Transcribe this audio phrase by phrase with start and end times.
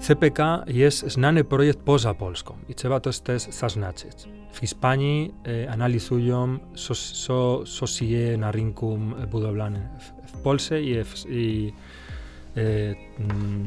[0.00, 4.28] CPK jest znany projekt poza Polską i trzeba to też zaznaczyć.
[4.52, 5.34] W Hiszpanii
[5.64, 6.58] e, analizują,
[7.78, 8.98] co się dzieje na rynku
[9.30, 11.72] budowlanym w, w Polsce i, w, i
[12.56, 12.60] e,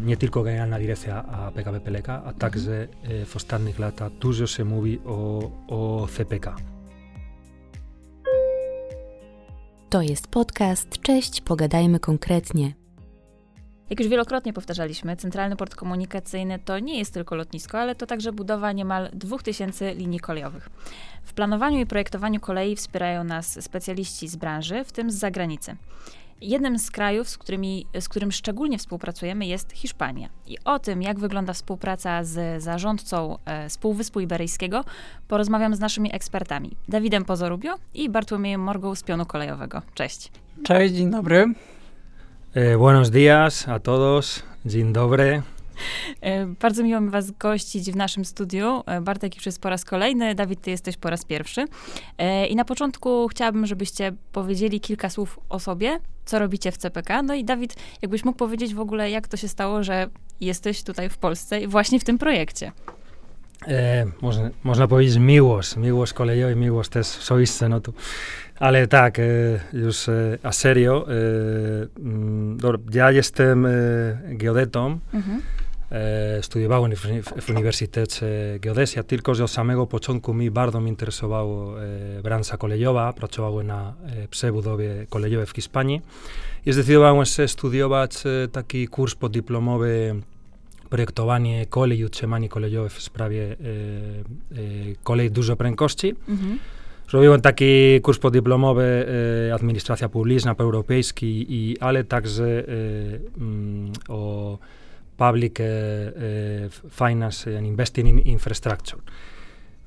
[0.05, 4.65] nie tylko Generalna Dyrekcja a PKP PLK, a także e, w ostatnich latach dużo się
[4.65, 6.55] mówi o, o CPK.
[9.89, 11.01] To jest podcast.
[11.01, 12.82] Cześć, pogadajmy konkretnie.
[13.93, 18.31] Jak już wielokrotnie powtarzaliśmy, Centralny Port Komunikacyjny to nie jest tylko lotnisko, ale to także
[18.31, 20.69] budowa niemal 2000 linii kolejowych.
[21.23, 25.75] W planowaniu i projektowaniu kolei wspierają nas specjaliści z branży, w tym z zagranicy.
[26.41, 30.29] Jednym z krajów, z, którymi, z którym szczególnie współpracujemy, jest Hiszpania.
[30.47, 33.79] I o tym, jak wygląda współpraca z zarządcą e, z
[34.21, 34.83] Iberyjskiego,
[35.27, 39.81] porozmawiam z naszymi ekspertami Dawidem Pozorubio i Bartłomiejem Morgą z Pionu Kolejowego.
[39.93, 40.31] Cześć.
[40.63, 41.53] Cześć, dzień dobry.
[42.55, 44.43] Eh, buenos días a todos.
[44.65, 45.41] Dzień dobry.
[46.21, 48.83] E, bardzo miło mi Was gościć w naszym studiu.
[48.85, 51.65] E, Bartek już jest po raz kolejny, Dawid, Ty jesteś po raz pierwszy.
[52.17, 57.21] E, I na początku chciałabym, żebyście powiedzieli kilka słów o sobie, co robicie w CPK.
[57.21, 60.07] No i Dawid, jakbyś mógł powiedzieć w ogóle, jak to się stało, że
[60.41, 62.71] jesteś tutaj w Polsce i właśnie w tym projekcie.
[63.67, 67.93] E, można, można powiedzieć miłość, miłość kolejowa i miłość też swoiste, no tu.
[68.63, 69.23] Ale tak, e,
[69.73, 71.11] już e, a serio, e,
[71.99, 73.69] mm, dobra, ja jestem e,
[74.29, 75.41] geodetą, Mhm.
[75.91, 77.05] e, studiowałem w,
[77.41, 78.25] w, Uniwersytecie
[78.59, 83.93] Geodezja, tylko że od samego początku mi bardzo mnie interesowało e, branża kolejowa, pracowałem na
[84.23, 86.01] e, przebudowie kolejowej w Hiszpanii
[86.65, 90.15] i zdecydowałem się studiować e, taki kurs podyplomowy
[90.89, 93.55] projektowanie kolei i utrzymanie kolejowe w sprawie e, e,
[95.03, 96.15] kolei dużo prędkości.
[96.29, 96.59] Mhm.
[96.59, 96.82] Zrobiłem
[98.19, 99.05] podyplomowy
[99.49, 102.63] e, Administracja Publiczna po europejski, i, ale także e,
[103.37, 104.57] mm, o
[105.17, 105.69] Public e, e,
[106.89, 108.99] Finance and Investing in Infrastructure.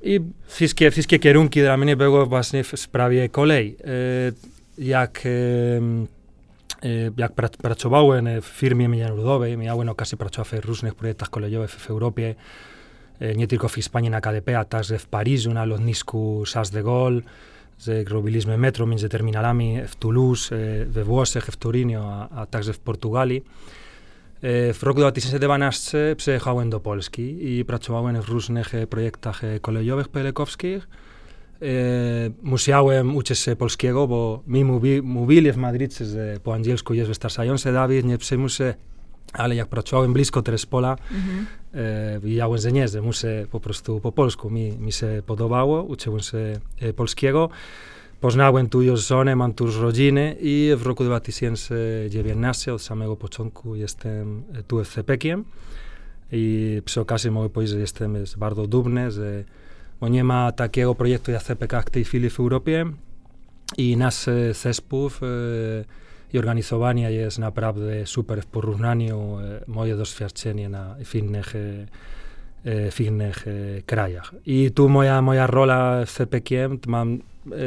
[0.02, 3.76] I wszystkie, wszystkie kierunki dla mnie były właśnie w sprawie kolei.
[3.84, 4.32] E,
[4.78, 5.24] jak,
[7.16, 12.34] jak pra, pracowałem w firmie międzynarodowej, miałem okazję pracować w różnych projektach kolejowych w Europie,
[13.36, 17.20] nie tylko w Hiszpanii na KDP, a także w Paryżu na lotnisku Charles de Gaulle,
[17.78, 22.72] że robiliśmy metro między terminalami w Toulouse, e, we Włoszech, w Turynie, a, a także
[22.72, 23.42] w Portugalii.
[24.42, 30.88] E, W roku 2012 przyjechałem do Polski i pracowałem w różnych projektach kolejowych pelekowskich.
[32.42, 37.72] Musiałem uczyć się polskiego, bo mi mówi, mówili w Madrycie, że po angielsku jest wystarczający.
[37.72, 38.74] Dawid, nie przejmuj się,
[39.32, 41.46] ale jak pracowałem blisko Trespola, Mhm.
[42.66, 44.50] e, nie, że muszę po prostu po polsku.
[44.50, 47.48] Mi, mi się podobało, uczyłem się e, polskiego.
[48.20, 53.74] Poznałem tu już żonę, mam tu już rodziny i w roku 2019 od samego początku
[53.74, 55.44] jestem tu w CPK-iem
[56.32, 59.44] i przy okazji mogę powiedzieć, że jestem jest bardzo dumny, że
[60.00, 62.86] bo nie ma takiego projektu jak CPK w tej chwili w Europie
[63.76, 65.10] i nasz e, zespół e,
[66.32, 71.86] i organizowanie jest naprawdę super w porównaniu e, moje doświadczenie na innych, e,
[72.64, 73.46] e, w innych
[73.86, 74.34] krajach.
[74.46, 76.54] I tu moja, moja rola w CPK
[76.86, 77.18] mam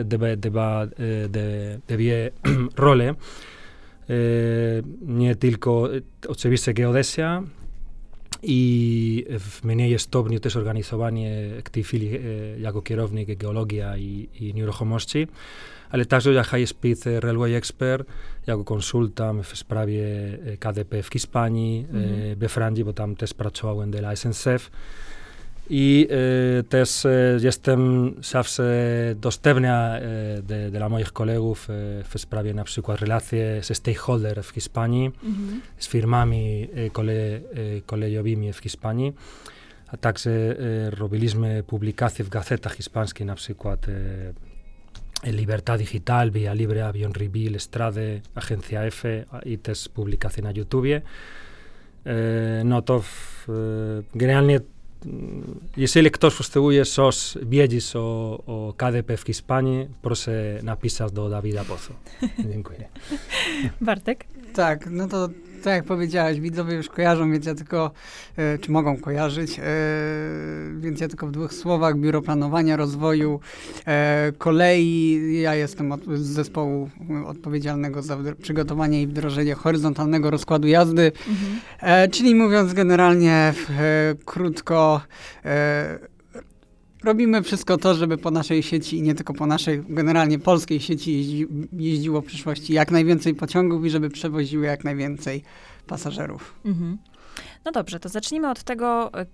[0.05, 0.87] dwie, dwa,
[1.87, 2.31] dwie
[2.77, 3.15] role.
[5.01, 5.89] Nie tylko
[6.27, 7.43] oczywiście geodezja
[8.43, 12.19] i w mniej stopniu też organizowanie w tej chwili
[12.59, 15.27] jako kierownik geologia i, i nieruchomości,
[15.89, 18.07] ale także jako high speed railway expert,
[18.49, 20.03] jako konsultant w sprawie
[20.45, 21.85] e, KDP w Hiszpanii,
[22.31, 24.71] e, we Francji, bo tam też pracowałem dla SNCF.
[25.71, 26.07] I
[26.59, 27.03] e, też
[27.41, 28.63] jestem zawsze
[29.15, 29.67] dostępny
[30.43, 31.67] de- dla moich kolegów
[32.09, 35.61] w sprawie na przykład relacje ze stakeholder w Hiszpanii, Mhm.
[35.77, 37.13] z firmami kole,
[37.85, 39.13] kolejowymi w Hiszpanii.
[39.87, 40.31] A także
[40.89, 43.85] robiliśmy publikacje w gazetach hiszpańskich, na przykład
[45.23, 50.95] Eh, Libertad Digital, Vía Libre, Avion Reveal, Estrade, Agencia F, ITES publikaci na YouTube.
[50.95, 51.01] Eh,
[52.05, 54.59] e, no e, eh, generalnie
[55.05, 61.63] mm, jeżeli ktoś postępuje sos wiedzieć o, o KDP w Hiszpanii, proszę napisać do Dawida
[61.63, 61.93] Bozo.
[62.51, 62.89] Dziękuję.
[63.81, 64.25] Bartek?
[64.53, 65.29] Tak, no to
[65.63, 67.91] tak jak powiedziałeś, widzowie już kojarzą, więc ja tylko,
[68.37, 69.63] e, czy mogą kojarzyć, e,
[70.79, 73.39] więc ja tylko w dwóch słowach, Biuro Planowania Rozwoju
[73.87, 76.89] e, Kolei, ja jestem od, z zespołu
[77.25, 82.11] odpowiedzialnego za przygotowanie i wdrożenie horyzontalnego rozkładu jazdy, Mhm.
[82.11, 83.53] czyli mówiąc generalnie
[84.25, 85.01] krótko,
[87.03, 91.17] robimy wszystko to, żeby po naszej sieci i nie tylko po naszej, generalnie polskiej sieci
[91.17, 95.43] jeździ, jeździło w przyszłości jak najwięcej pociągów i żeby przewoziły jak najwięcej
[95.87, 96.55] pasażerów.
[96.65, 96.97] Mhm.
[97.65, 99.25] No dobrze, to zacznijmy od tego, e,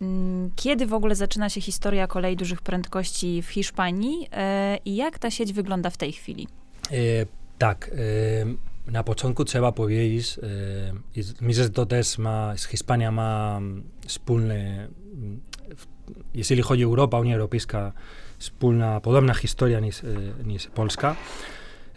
[0.00, 5.18] mm, kiedy w ogóle zaczyna się historia kolei dużych prędkości w Hiszpanii e, i jak
[5.18, 6.48] ta sieć wygląda w tej chwili?
[6.90, 6.96] E,
[7.58, 7.90] tak,
[8.86, 10.38] e, na początku trzeba powiedzieć,
[11.16, 15.40] e, myślę, że to też ma, Hiszpania ma mm, wspólny, mm,
[16.34, 17.92] jeżeli chodzi o Europę, Unia Europejska,
[18.38, 20.06] wspólna, podobna historia niż, e,
[20.44, 21.16] niż Polska.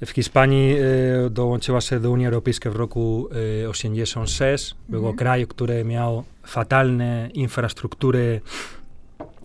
[0.05, 3.29] W Hiszpanii e, dołączyła się do Unii Europejskiej w roku
[3.63, 4.75] e, 86.
[4.89, 5.17] Było Mhm.
[5.17, 8.41] kraj, który miał fatalne infrastruktury,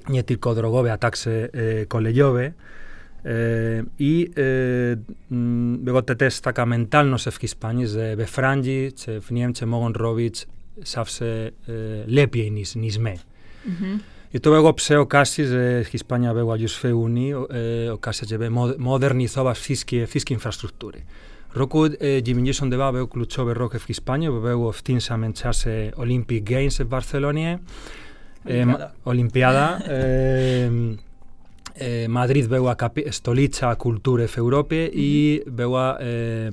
[0.09, 2.45] nie tylko drogowe, a także e, kolejowe.
[2.45, 2.53] E,
[3.99, 9.69] I e, mm, było też taka mentalność w Hiszpanii, że we Francji czy w Niemczech
[9.69, 10.47] mogą robić
[10.85, 11.51] zawsze e,
[12.07, 13.15] lepiej niż, niż my.
[13.67, 13.99] Mhm.
[14.35, 18.49] Então eu obseo Casis e eh, España veu a Xfe Uni, eh, o Casis lleve
[18.49, 21.05] modernizou as fisque, fisque infraestructure.
[21.55, 27.61] Roku eh, Jiminjison deba veu klutxo berroke España, veu oftinsa menchase Olympic Games en Barcelona,
[28.47, 28.67] eh,
[29.05, 30.97] Olimpiada, eh,
[31.75, 35.45] eh, Madrid veu a capi, Stolica a Culture F Europe mm -hmm.
[35.45, 36.51] e veu a eh,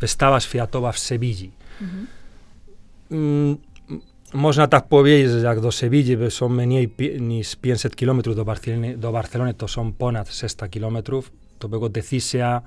[0.00, 1.50] vestabas Fiatovas Sevilli.
[1.80, 2.06] Mm -hmm.
[3.10, 3.67] mm,
[4.36, 9.56] Možna tak povieť, jak do Sevilli som menej niž 500 km do Barcelony, do Barcelony,
[9.56, 11.24] to som ponad 600 km.
[11.58, 12.62] To było decyzja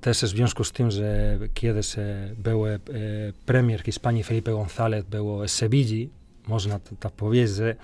[0.00, 2.78] też w związku z tym, że kiedy se był e,
[3.46, 6.10] premier Hiszpanii Felipe González był z Sevilli,
[6.46, 7.76] można tak powiedzieć, że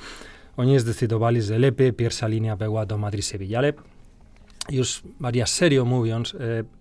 [0.57, 3.73] oni zdecydowali, że lepiej pierwsza linia była do Madrid-Sewilli, ale
[4.71, 6.39] już Maria serio mówiąc, e,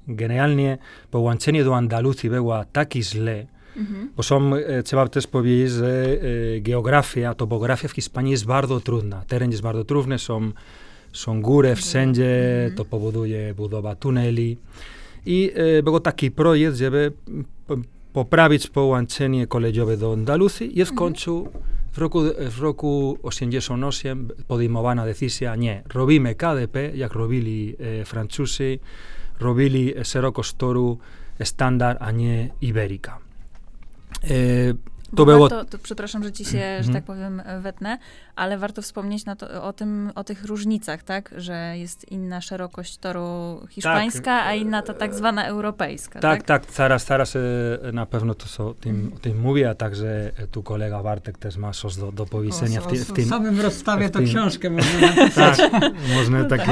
[0.08, 0.78] generalnie
[1.12, 3.46] połączenie do Andaluzji było tak źle,
[3.78, 4.10] Mhm.
[4.16, 6.06] bo są, e, trzeba też powiedzieć, że
[6.58, 9.24] e, geografia, topografia w Hiszpanii jest bardzo trudna.
[9.28, 10.52] Teren jest bardzo trudny, są,
[11.14, 12.76] są góry wszędzie, Mhm.
[12.78, 14.58] to powoduje budowa tuneli.
[15.26, 17.12] I e, był taki projekt, żeby
[18.14, 20.98] poprawić połączenie kolejowe do Andaluzji i w Mhm.
[20.98, 21.48] końcu
[21.94, 22.22] w roku,
[22.52, 28.80] w roku 88 podejmowana decyzja, nie, robimy KDP, jak robili e, Francuzi,
[29.40, 30.98] robili szerokostoru
[31.44, 33.18] standard, a nie Iberika.
[34.24, 34.28] E,
[35.12, 35.50] Bo to było...
[35.50, 36.94] warto, to, przepraszam, że ci się, że Mhm.
[36.94, 37.98] tak powiem, wetnę,
[38.38, 41.34] ale warto wspomnieć na to, o, tym, o tych różnicach, tak?
[41.38, 46.64] Że jest inna szerokość toru hiszpańska, a inna ta tak zwana europejska, Tak, tak?
[46.64, 47.38] tak, zaraz, zaraz
[47.94, 51.58] na pewno to so, tym, o tym mówię, a także e, tu kolega Bartek też
[51.58, 53.26] ma coś do, do powiedzenia w, ty, w tym.
[53.26, 55.58] w samym rozstawie w to książkę można napisać.
[55.58, 56.66] Tak, można taki,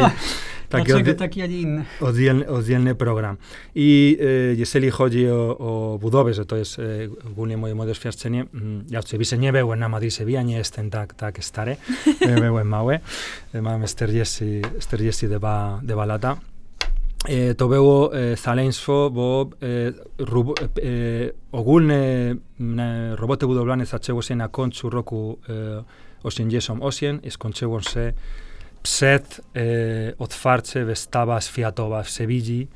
[0.69, 1.85] taki Dlaczego oddzie- taki, a nie inny?
[2.01, 3.37] oddzielny, oddzielny program.
[3.75, 6.83] I e, jeżeli chodzi o, o budowę, że to jest e,
[7.27, 11.13] ogólnie moje, moje doświadczenie, mm, ja oczywiście nie byłem na Madrid Sevilla, nie jestem tak,
[11.13, 11.77] tak stary,
[12.21, 12.99] e, byłem mały,
[13.53, 16.37] e, mam 40, 42 dwa lata.
[17.27, 19.49] E, to było e, szaleństwo, bo
[20.19, 20.63] e, rub, e,
[21.51, 21.95] ogólne
[22.59, 22.81] m,
[23.15, 25.83] roboty budowlane zaczęło się na końcu roku e,
[26.23, 28.13] 88 i skończyło się
[28.83, 29.61] przed e,
[30.17, 32.67] otwarciem wystawa światowa w Sewilli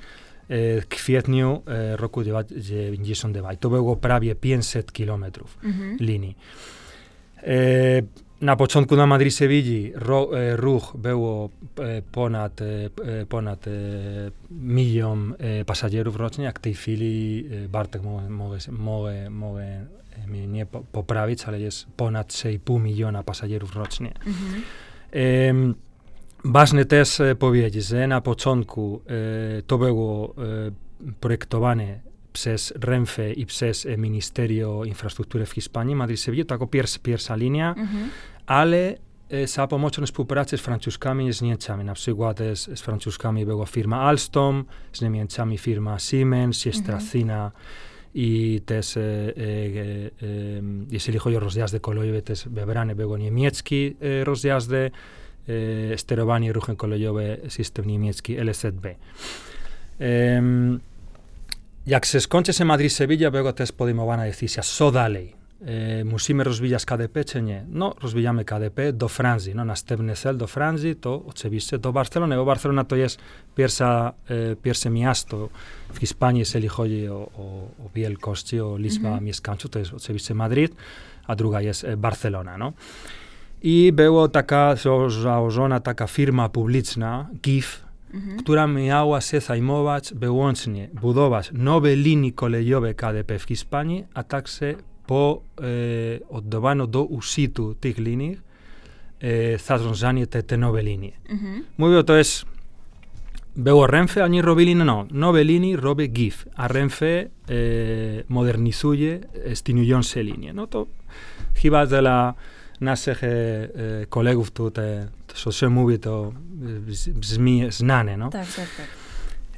[0.49, 3.53] e, w kwietniu e, roku 92.
[3.53, 5.97] I to było prawie 500 kilometrów Mhm.
[5.99, 6.35] linii.
[7.37, 7.53] E,
[8.41, 11.49] na początku na Madrid-Sewilli ro, e, ruch było
[11.79, 12.65] e, ponad, e,
[13.25, 13.65] ponad
[14.51, 18.71] milion pasażerów rocznie, jak w tej chwili Bartek może,
[19.29, 24.13] może e, mnie nie po, poprawić, ale jest ponad 6,5 miliona pasażerów rocznie.
[24.25, 24.61] Mhm.
[25.11, 25.75] Em,
[26.45, 29.01] ważne też powiedzieć, że na początku
[29.67, 30.35] to było
[31.19, 31.99] projektowane
[32.33, 38.09] przez Renfe i przez Ministerio Infrastruktury w Hiszpanii, Madrid-Sevilla, jako pierwsza, pierwsza linia, Mhm.
[38.49, 38.95] Ale
[39.29, 41.83] e, za pomocą współpracy z Francuzkami i z Niemcami.
[41.83, 46.99] Na przykład e, z, z Francuzkami była firma Alstom, z Niemcami firma Siemens, jest Mhm.
[46.99, 47.51] Tracina
[48.13, 53.91] i też, e, e, e, em, jeżeli chodzi o rozjazdy kolejowe, też wybrane były niemieckie
[54.01, 54.91] e, rozjazdy,
[55.93, 58.95] e, sterowanie ruchem kolejowym, system niemiecki LZB.
[59.99, 60.79] Em,
[61.87, 65.38] jak się skończy się Madrid-Sevilla, była też podejmowana decyzja, co dalej?
[65.65, 67.65] E, musimy rozwijać KDP, czy nie?
[67.69, 69.55] No, rozwijamy KDP do Francji.
[69.55, 73.19] No, następny cel do Francji to oczywiście do Barcelony, bo Barcelona to jest
[73.55, 74.13] pierwsza,
[74.51, 75.49] e, pierwsze miasto
[75.93, 77.41] w Hiszpanii, jeżeli chodzi o, o,
[77.85, 79.25] o wielkości, o liczbę Mhm.
[79.25, 80.75] mieszkańców, to jest oczywiście Madryt,
[81.27, 82.73] a druga jest e, Barcelona, no.
[83.61, 84.75] I była taka
[85.23, 88.37] założona taka firma publiczna, GIF, Mhm.
[88.39, 94.75] która miała się zajmować wyłącznie budować nowe linie kolejowe KDP w Hiszpanii, a także
[95.09, 95.21] po
[95.69, 98.37] eh, oddobano do usitu tih linijih
[99.21, 101.13] e, θα ζάνιεται τε νοβελίνι.
[101.75, 102.45] Μου είπε το εσ...
[103.53, 105.05] Βέω ρέμφε αν η ροβελίνη νο.
[105.11, 106.35] Νοβελίνη ρόβε γκίφ.
[106.55, 107.29] Α ρέμφε
[108.27, 109.19] μοδερνιζούγε
[109.53, 110.53] στην ουγιόν σε λίνια.
[110.53, 110.87] Νο το
[111.57, 112.35] χιβάς δελα
[112.79, 113.17] να σε
[114.09, 114.71] κολέγουφ του
[115.33, 116.33] στο σε μούβι το
[117.69, 118.11] σνάνε.
[118.11, 118.27] Ναι, ναι, ναι.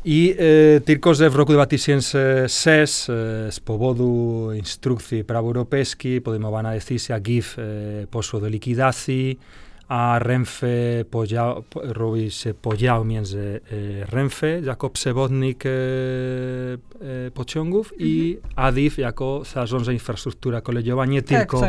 [0.05, 0.35] I
[0.77, 3.13] e, tylko, że w roku 2006 e,
[3.51, 9.39] z powodu instrukcji prawa europejskiej podejmowana decyzja GIF e, poszło do likwidacji,
[9.87, 10.67] a Renfe
[11.11, 13.59] podział, po, robi się podział między
[14.01, 21.37] e, Renfe jako przewodnik e, e, pociągów i ADIF jako zarządza infrastruktura kolejowa, nie Tak,
[21.37, 21.61] tylko,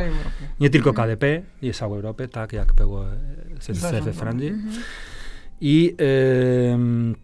[0.61, 4.13] nie tylko KDP, jest całej Europy, tak jak było e, we.
[4.13, 4.49] Francji.
[4.49, 4.83] Mhm.
[5.61, 5.95] I,
[6.73, 7.15] em,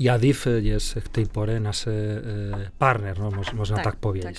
[0.00, 2.22] Για δίφεγες χτύπη μπορεί να είσαι
[2.78, 4.34] partner, όμω, όμω να ναι, τα πω βιέλη.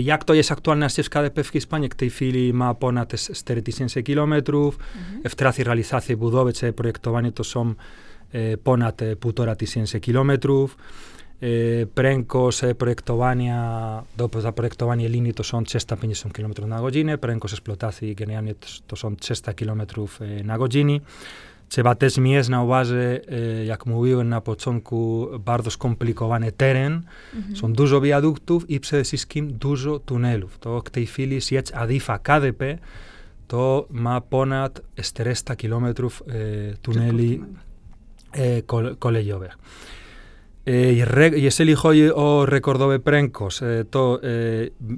[0.00, 0.54] Για αυτό είσαι ναι.
[0.54, 4.72] ε, ακτουάλ να στείλει κάθε πέφτη σπάνια, χτύπη φίλη, μα από να στερετήσει σε χιλιόμετρου,
[5.22, 7.74] ευτράθη ραλιθάθη που δόβετσε, προεκτοβάνει το σόμ,
[8.30, 10.68] ε, πόνατε που τώρα τη είναι σε χιλιόμετρου.
[11.38, 13.56] Ε, πρέγκο σε προεκτοβάνια,
[14.16, 17.16] εδώ που θα προεκτοβάνει η Ελλήνη το σόν τσέστα πίνη στον χιλιόμετρο να γοτζίνε.
[17.16, 20.04] Πρέγκο σε σπλωτάθη και νεάνε το σόν τσέστα χιλιόμετρου
[20.44, 21.00] να γοτζίνε.
[21.68, 27.02] Trzeba też mieć na uwadze, e, jak mówiłem na początku, bardzo skomplikowany teren.
[27.34, 27.56] Mhm.
[27.56, 30.58] Są dużo wiaduktów i przede wszystkim dużo tunelów.
[30.58, 32.78] To w tej chwili sieć ADIFA KDP
[33.48, 35.92] to ma ponad 400 km e,
[36.82, 37.40] tuneli
[38.32, 39.58] e, kol, kolejowych.
[40.66, 44.26] E, re, jeżeli chodzi o rekordowe prędkość, e, to e,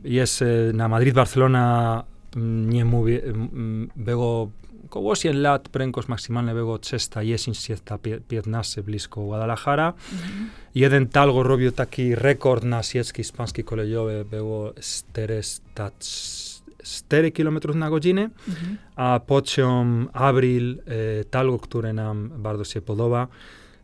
[0.05, 2.05] jest e, na Madrid-Barcelona,
[2.37, 4.51] mm, nie mówię, mm, było
[4.91, 9.93] około 8 lat, prędkość maksymalna było 310-315 blisko Guadalajara.
[10.13, 10.51] Mhm.
[10.75, 18.77] Jeden talgo robił taki rekord na sieci hiszpańskiej kolejowej, było 404 km na godzinę, Mhm.
[18.97, 20.83] a pociąg Abril,
[21.21, 23.29] e, talgo, które nam bardzo się podoba,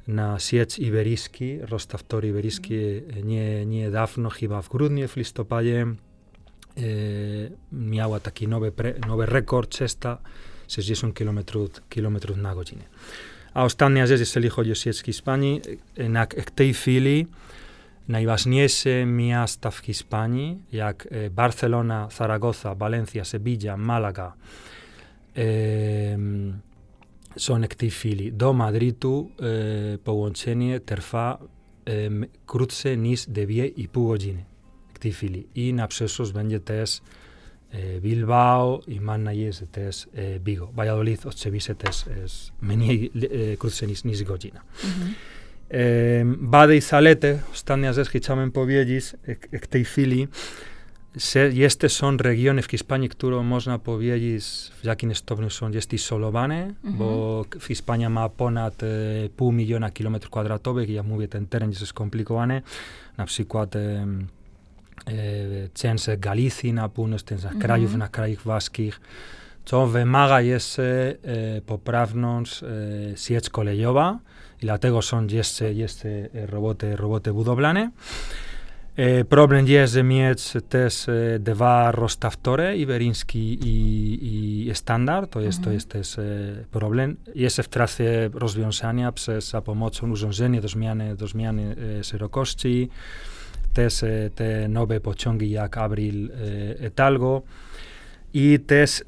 [0.09, 5.87] na sieć iberyjski, rozstaw tor iberyjski e, nie, niedawno, chyba w grudniu, w listopadzie, e,
[7.73, 9.75] miała taki nowy, pre, nowy rekord
[10.67, 11.41] 360 km,
[11.89, 12.85] km na godzinę.
[13.55, 15.61] A ostatnia rzecz, jeżeli chodzi o sieć Hiszpanii,
[16.09, 17.27] na, tej chwili
[18.09, 24.33] najważniejsze miasta w Hiszpanii, jak e, Barcelona, Zaragoza, Valencia, Sevilla, Málaga,
[27.37, 28.33] są w tej chwili.
[28.33, 29.31] Do Madrytu
[29.95, 31.39] e, połączenie trwa
[32.47, 34.45] krótsze niż 2,5 godziny
[34.95, 35.47] w tej chwili.
[35.55, 37.01] I na przyszłość będzie też
[37.73, 40.71] e, Bilbao, iman nahi ez etez e, Bigo.
[40.71, 44.63] Eh, Valladolid, otzebiz etez ez meniei e, eh, kruzen iz niz gozina.
[44.63, 45.13] Uh -huh.
[45.71, 50.27] e, bade izalete, ostaneaz ez hitzamen pobieliz, ek, ekteifili,
[51.17, 56.91] se, jeste son regionev, ki Hispanik turo možna pobieliz, jakin estobnu son, jesti solovane, uh
[56.91, 56.97] -huh.
[56.97, 62.63] bo Hispanja ma ponad e, pół miliona kilometrów kwadratowych, ja mówię, ten teren jest skomplikowane,
[63.17, 63.77] na przykład...
[63.77, 64.07] E,
[65.75, 67.61] część Galicji na północ, część Mhm.
[67.63, 69.01] krajów na krajach włoskich,
[69.65, 70.83] co wymaga jeszcze
[71.23, 72.67] e, poprawność e,
[73.17, 74.19] sieć kolejowa
[74.63, 77.91] i dlatego są jeszcze, jeszcze roboty, roboty budowlane.
[79.29, 81.07] Problem jest, mieć też
[81.41, 85.75] dwa rozstawtory, iberyński i, i standard, to jest, to Mhm.
[85.75, 86.17] jest też
[86.71, 87.17] problem.
[87.35, 92.89] Jest w trakcie rozwiązania przez za pomocą urządzenia do zmiany, do zmiany szerokości,
[93.77, 94.05] też
[94.35, 96.31] te nowe pociągi jak Abril
[96.95, 97.43] Talgo
[98.35, 99.05] i też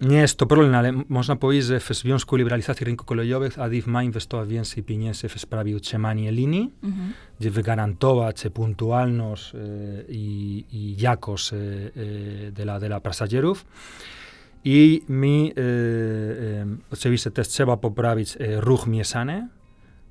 [0.00, 4.02] Nie jest to problem, ale można powiedzieć, że w Związku Liberalizacji Rynku Kolejowych ADIF ma
[4.02, 7.12] inwestować więcej pieniędzy w sprawie utrzymania linii, Mhm.
[7.40, 9.58] gdzie wygarantować punktualność e,
[10.08, 13.66] i, i jakość e, e, dla, dla pasażerów.
[14.64, 19.48] I mi e, oczywiście też trzeba poprawić ruch mieszany,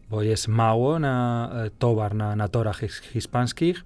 [0.10, 2.82] bo jest mało na e, towar na, na torach
[3.14, 3.84] hiszpańskich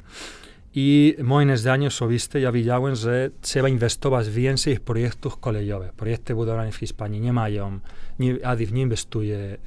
[0.76, 5.94] i moim zdaniem osobiste ja widziałem, że trzeba inwestować więcej w projektów kolejowych.
[5.94, 7.80] Projekty budowlane w Hiszpanii nie mają,
[8.20, 9.58] nie, ADIF nie inwestuje e,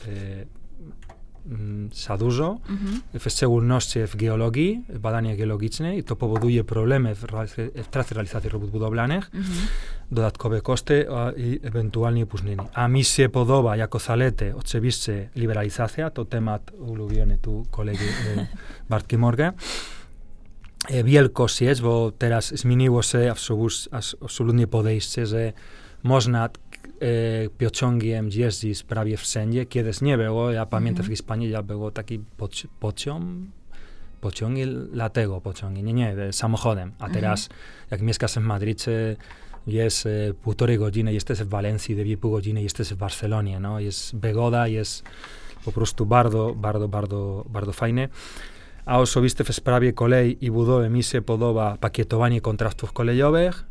[2.07, 3.01] za dużo, Mhm.
[3.19, 7.25] w szczególności w geologii, w badania geologiczne i to powoduje problemy w,
[7.75, 9.57] w trakcie realizacji robót budowlanych, Mhm.
[10.13, 12.63] dodatkowe koszty a, i ewentualnie opóźnienie.
[12.75, 18.05] A mi się podoba jako zaletę oczywiście liberalizacja, to temat ulubiony tu kolegi
[18.37, 18.47] e,
[18.91, 19.53] Bartki Morgan.
[20.89, 23.35] E, Wielkość jest, bo teraz zmieniło się
[24.21, 25.53] absolutnie podejście, że
[26.03, 26.49] można
[27.59, 29.67] pociągiem jeździć prawie wszędzie.
[29.67, 31.17] Kiedyś nie było, ja pamiętam w Mhm.
[31.17, 33.25] Hiszpanii, ja było taki poci- pociąg,
[34.21, 36.93] pociągi dlatego pociągi, nie, nie, e, samochodem.
[36.99, 37.13] A Mhm.
[37.21, 37.49] teraz
[37.91, 39.17] jak mieszkasz w Madrycie,
[39.67, 44.17] jest e, półtorej godziny, jesteś w Walencji, dwie pół godziny, jesteś w Barcelonie, no, jest
[44.17, 45.03] wygoda, jest
[45.65, 48.09] po prostu bardzo, bardzo, bardzo, bardzo fajne.
[48.85, 53.65] A osobiste w sprawie kolei i budowy mi się podoba pakietowanie kontraktów kolejowych,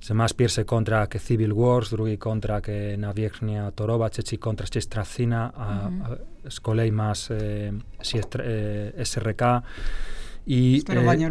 [0.00, 5.52] że masz pierwszy kontrakt Civil Wars, drugi kontrakt na Wierzchnia Torowa, trzeci kontrakt jest Tracina,
[5.56, 5.88] a,
[6.44, 7.36] a z kolei masz e,
[8.02, 8.40] Siestr-
[8.98, 9.42] e, SRK
[10.46, 10.80] i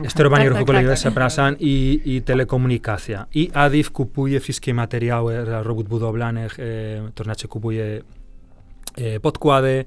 [0.10, 0.96] Sterowanie e, Tak, ruchu tak.
[0.96, 3.26] przepraszam, i, i telekomunikacja.
[3.34, 6.64] I ADIF kupuje wszystkie materiały dla robót budowlanych, e,
[7.16, 8.02] to znaczy kupuje
[8.98, 9.86] e, podkłady,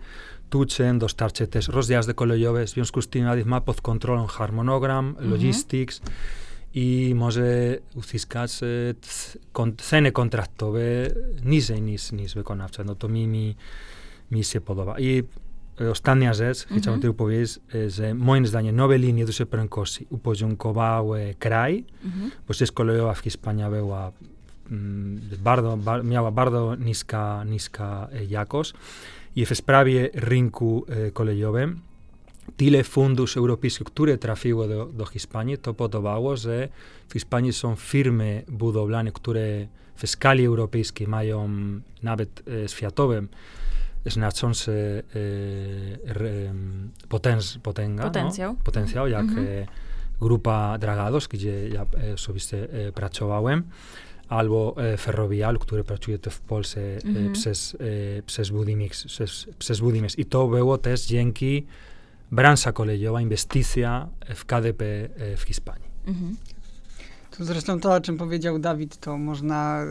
[0.50, 5.30] tuczeń, dostarczy też rozjazdy kolejowe, w związku z tym ADIF ma pod kontrolą harmonogram, Mhm.
[5.30, 6.00] logistics
[6.74, 8.66] i może uzyskać e,
[9.02, 10.80] c- kon, ceny kontraktowe
[11.44, 12.84] niżej niż, niż wykonawca.
[12.84, 13.54] No to mi, mi,
[14.30, 14.98] mi się podoba.
[15.00, 15.22] I
[15.80, 16.80] e, ostatnia rzecz, Mhm.
[16.80, 22.30] chciałbym tylko powiedzieć, e, że moim zdaniem nowe linie dużej prędkości uporządkowały kraj, Mhm.
[22.48, 24.12] bo sieć kolejowa w Hiszpanii była
[24.70, 28.74] mm, bardzo, ba, miała bardzo niska, niska jakość
[29.36, 31.80] i w sprawie rynku e, kolejowym
[32.56, 36.68] tyle funduszy europejskich, które trafiły do, do Hiszpanii, to podobało, że
[37.08, 41.48] w Hiszpanii są firmy budowlane, które w skali europejskiej mają
[42.02, 43.28] nawet e, światowym
[44.06, 46.54] znaczący e,
[47.08, 48.52] potęż, potęga, Potencjał.
[48.52, 49.46] No, potencjał, jak Mhm.
[49.46, 49.66] e,
[50.20, 53.62] grupa Dragados, gdzie ja e, osobiście pracowałem,
[54.28, 57.32] albo e, Ferrovial, który pracuje w Polsce e, Mhm.
[57.32, 57.76] przez,
[58.18, 60.18] e, przez, Budimex, przez, przez Budimex.
[60.18, 61.66] I to było też dzięki
[62.32, 64.84] branża kolejowa, inwestycja w KDP
[65.36, 65.88] w Hiszpanii.
[67.36, 69.84] Tu zresztą to, o czym powiedział Dawid, to można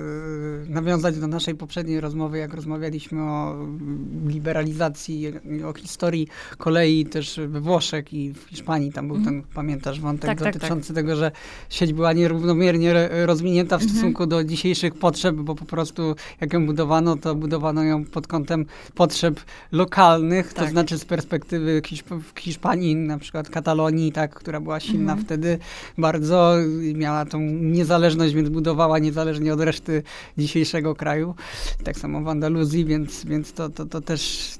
[0.67, 5.33] y, nawiązać do naszej poprzedniej rozmowy, jak rozmawialiśmy o mm, liberalizacji,
[5.65, 8.91] o historii kolei też we Włoszech i w Hiszpanii.
[8.91, 9.41] Tam był Mhm.
[9.41, 11.31] ten, pamiętasz, wątek Tak, tak, dotyczący tego, że
[11.69, 13.97] sieć była nierównomiernie rozwinięta w Mhm.
[13.97, 18.65] stosunku do dzisiejszych potrzeb, bo po prostu jak ją budowano, to budowano ją pod kątem
[18.95, 19.39] potrzeb
[19.71, 20.69] lokalnych, to Tak.
[20.71, 25.25] znaczy z perspektywy Hiszp- w Hiszpanii, na przykład Katalonii, tak, która była silna Mhm.
[25.25, 25.59] wtedy
[25.97, 30.03] bardzo, i miała tą niezależność, więc budowała niezależnie od reszty
[30.37, 31.35] dzisiejszego kraju.
[31.83, 34.51] Tak samo w Andaluzji, więc, więc to, to, to też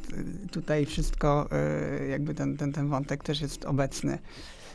[0.46, 1.50] y, tutaj wszystko,
[2.04, 4.20] y, jakby ten, ten, ten wątek też jest obecny.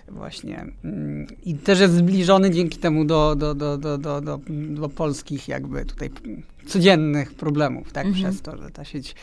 [0.08, 0.66] Właśnie.
[0.84, 5.48] Mm, I też jest zbliżony dzięki temu do, do, do, do, do, do, do polskich
[5.48, 6.10] jakby tutaj
[6.66, 8.06] codziennych problemów, tak?
[8.06, 8.24] Mhm.
[8.24, 9.14] Przez to, że ta sieć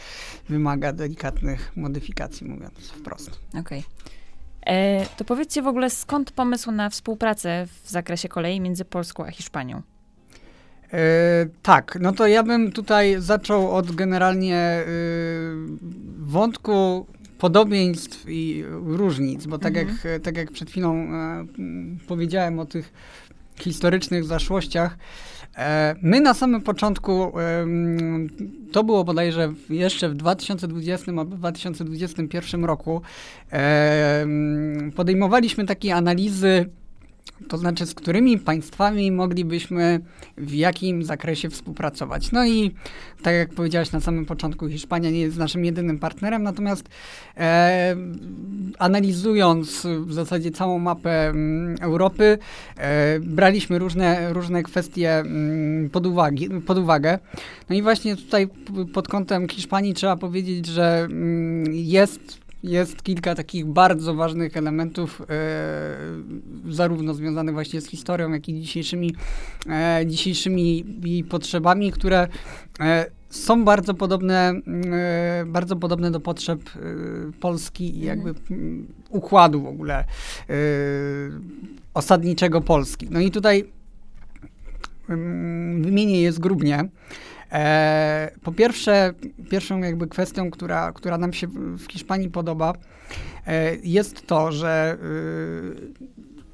[0.50, 3.32] wymaga delikatnych modyfikacji, mówiąc wprost.
[3.60, 3.80] Okej.
[3.80, 3.84] E,
[5.18, 9.82] To powiedzcie w ogóle, skąd pomysł na współpracę w zakresie kolei między Polską a Hiszpanią?
[10.94, 11.00] E,
[11.62, 14.86] tak, no to ja bym tutaj zaczął od generalnie e,
[16.18, 17.06] wątku
[17.38, 19.98] podobieństw i różnic, bo tak, Mhm.
[20.04, 21.46] jak, tak jak przed chwilą e,
[22.08, 22.94] powiedziałem o tych
[23.60, 25.33] historycznych zaszłościach, e,
[26.02, 27.32] my na samym początku,
[28.72, 33.02] to było bodajże jeszcze w 2020 albo 2021 roku,
[34.96, 36.70] podejmowaliśmy takie analizy
[37.48, 40.00] to znaczy z którymi państwami moglibyśmy
[40.38, 42.32] w jakim zakresie współpracować.
[42.32, 42.72] No i
[43.24, 46.90] tak jak powiedziałaś na samym początku, Hiszpania nie jest naszym jedynym partnerem, natomiast
[47.38, 47.96] e,
[48.80, 52.38] analizując w zasadzie całą mapę mm, Europy,
[52.78, 57.20] e, braliśmy różne, różne kwestie mm, pod, uwagi, pod uwagę.
[57.70, 58.48] No i właśnie tutaj
[58.94, 65.26] pod kątem Hiszpanii trzeba powiedzieć, że mm, jest jest kilka takich bardzo ważnych elementów, e,
[66.70, 69.16] zarówno związanych właśnie z historią, jak i dzisiejszymi,
[69.70, 72.28] e, dzisiejszymi jej potrzebami, które
[72.80, 74.54] e, są bardzo podobne,
[74.92, 76.80] e, bardzo podobne do potrzeb e,
[77.40, 80.06] Polski i jakby mm, układu w ogóle e,
[81.94, 83.08] osadniczego Polski.
[83.12, 83.66] No i tutaj
[85.80, 86.90] wymienię je zgrubnie.
[87.54, 89.14] E, po pierwsze,
[89.50, 92.74] pierwszą jakby kwestią, która, która nam się w Hiszpanii podoba,
[93.48, 95.94] e, jest to, że y,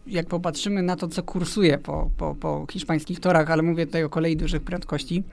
[0.07, 4.09] jak popatrzymy na to, co kursuje po, po, po hiszpańskich torach, ale mówię tutaj o
[4.09, 5.23] kolei dużych prędkości,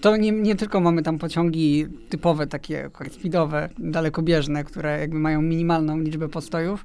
[0.00, 5.98] to nie, nie tylko mamy tam pociągi typowe, takie speedowe, dalekobieżne, które jakby mają minimalną
[5.98, 6.84] liczbę postojów,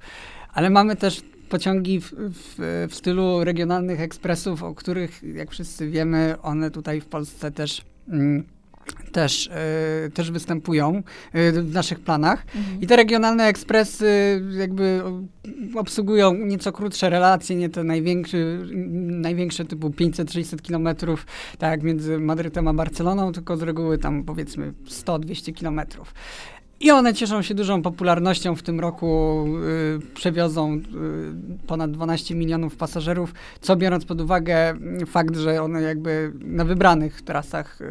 [0.54, 6.36] ale mamy też pociągi w, w, w stylu regionalnych ekspresów, o których, jak wszyscy wiemy,
[6.42, 8.44] one tutaj w Polsce też, mm,
[9.12, 12.46] też, e, też występują e, w naszych planach.
[12.82, 15.02] I te regionalne ekspresy jakby
[15.76, 18.38] obsługują nieco krótsze relacje, nie te największe,
[19.10, 21.26] największe typu 500-600 kilometrów,
[21.58, 26.14] tak jak między Madrytem a Barceloną, tylko z reguły tam powiedzmy 100-200 kilometrów.
[26.80, 28.56] I one cieszą się dużą popularnością.
[28.56, 29.46] W tym roku
[30.04, 30.82] y, przewiozą y,
[31.68, 34.74] ponad 12 milionów pasażerów, co biorąc pod uwagę
[35.08, 37.86] fakt, że one jakby na wybranych trasach, y,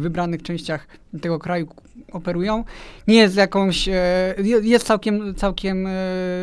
[0.00, 0.86] wybranych częściach
[1.20, 1.68] tego kraju
[2.12, 2.64] operują,
[3.08, 5.90] nie jest jakąś, e, jest całkiem, całkiem e,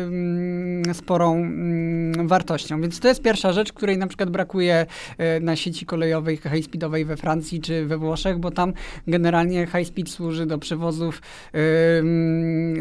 [0.02, 2.80] mm, sporą mm, wartością.
[2.80, 4.86] Więc to jest pierwsza rzecz, której na przykład brakuje
[5.18, 8.72] e, na sieci kolejowej, high-speedowej we Francji czy we Włoszech, bo tam
[9.06, 11.65] generalnie high-speed służy do przewozów mm,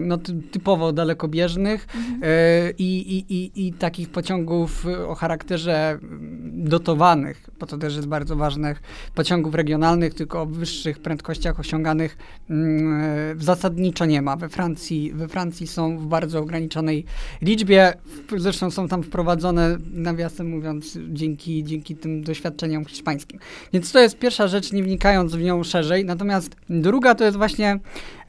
[0.01, 0.17] no,
[0.51, 2.73] typowo dalekobieżnych mhm.
[2.77, 5.99] i, i, i, i takich pociągów o charakterze
[6.43, 8.75] dotowanych, bo to też jest bardzo ważne,
[9.15, 12.17] pociągów regionalnych, tylko o wyższych prędkościach osiąganych
[12.49, 14.35] mm, zasadniczo nie ma.
[14.35, 17.05] We Francji, we Francji są w bardzo ograniczonej
[17.41, 17.93] liczbie,
[18.37, 23.39] zresztą są tam wprowadzone, nawiasem mówiąc, dzięki, dzięki tym doświadczeniom hiszpańskim.
[23.73, 26.05] Więc to jest pierwsza rzecz, nie wnikając w nią szerzej.
[26.05, 27.79] Natomiast druga to jest właśnie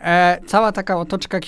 [0.07, 1.38] e, cała taka otoczka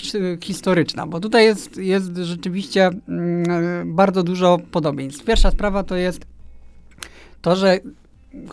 [0.42, 5.25] historyczna, bo tutaj jest, jest rzeczywiście mm, bardzo dużo podobieństw.
[5.25, 6.27] Pierwsza sprawa to jest
[7.42, 7.79] to, że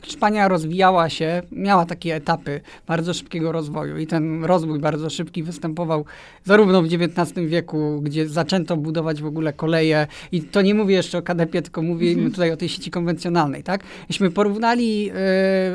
[0.03, 6.05] Hiszpania rozwijała się, miała takie etapy bardzo szybkiego rozwoju i ten rozwój bardzo szybki występował
[6.43, 11.17] zarówno w XIX wieku, gdzie zaczęto budować w ogóle koleje i to nie mówię jeszcze
[11.17, 12.31] o KDP, tylko mówię mhm.
[12.31, 13.83] tutaj o tej sieci konwencjonalnej, tak?
[14.09, 15.11] Jeśli porównali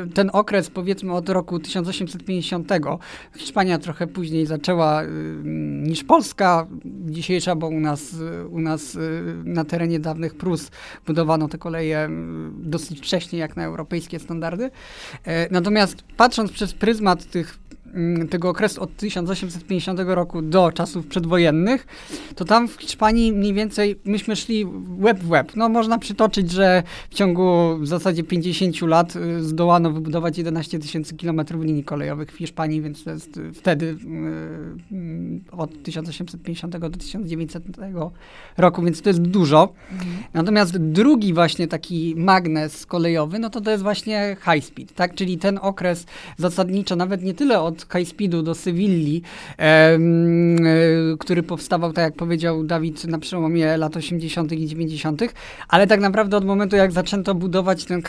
[0.05, 2.69] y, ten okres powiedzmy od roku 1850,
[3.37, 5.07] Hiszpania trochę później zaczęła y,
[5.83, 8.15] niż Polska dzisiejsza, bo u nas,
[8.49, 8.99] u nas y,
[9.45, 10.71] na terenie dawnych Prus
[11.07, 12.09] budowano te koleje
[12.53, 14.71] dosyć wcześnie jak na Europie europejskie standardy.
[15.25, 17.60] E, natomiast patrząc przez pryzmat tych
[18.29, 21.87] tego okresu od 1850 roku do czasów przedwojennych,
[22.35, 24.65] to tam w Hiszpanii mniej więcej myśmy szli
[24.99, 25.55] web w web.
[25.55, 31.15] No można przytoczyć, że w ciągu w zasadzie 50 lat y, zdołano wybudować 11 tysięcy
[31.15, 37.63] kilometrów linii kolejowych w Hiszpanii, więc to jest wtedy y, y, od 1850 do 1900
[38.57, 39.73] roku, więc to jest dużo.
[39.91, 40.09] Mhm.
[40.33, 45.15] Natomiast drugi właśnie taki magnes kolejowy, no to to jest właśnie high speed, tak?
[45.15, 46.05] Czyli ten okres
[46.37, 49.21] zasadniczo nawet nie tyle od high speedu do Sewilli,
[49.59, 49.97] e,
[51.19, 54.51] który powstawał, tak jak powiedział Dawid, na przełomie lat 80.
[54.51, 55.21] i 90.,
[55.67, 57.99] ale tak naprawdę od momentu, jak zaczęto budować tę,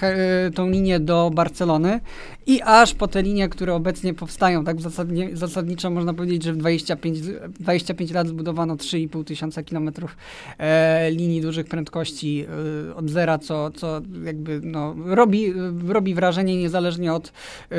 [0.54, 2.00] tą linię do Barcelony
[2.46, 6.56] i aż po te linie, które obecnie powstają, tak zasadnie, zasadniczo można powiedzieć, że w
[6.56, 7.18] 25,
[7.60, 10.16] 25 lat zbudowano 3,5 tysiąca kilometrów
[10.58, 12.46] e, linii dużych prędkości
[12.90, 15.52] e, od zera, co, co jakby no, robi,
[15.88, 17.32] robi wrażenie niezależnie od
[17.70, 17.74] e,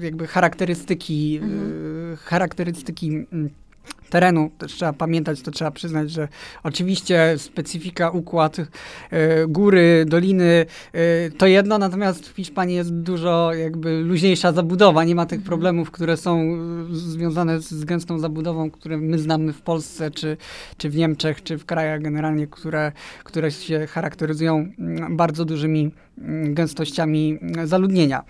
[0.00, 2.16] jakby charakterystyki, mhm.
[2.16, 3.50] charakterystyki mm,
[4.12, 6.28] terenu, też trzeba pamiętać, to trzeba przyznać, że
[6.62, 8.66] oczywiście specyfika, układ y,
[9.48, 15.26] góry, doliny y, to jedno, natomiast w Hiszpanii jest dużo jakby luźniejsza zabudowa, nie ma
[15.26, 15.48] tych mhm.
[15.48, 16.56] problemów, które są
[16.90, 20.36] y, związane z, gęstą zabudową, które my znamy w Polsce, czy,
[20.76, 22.92] czy w Niemczech, czy w krajach generalnie, które,
[23.24, 28.22] które się charakteryzują mm, bardzo dużymi mm, gęstościami zaludnienia.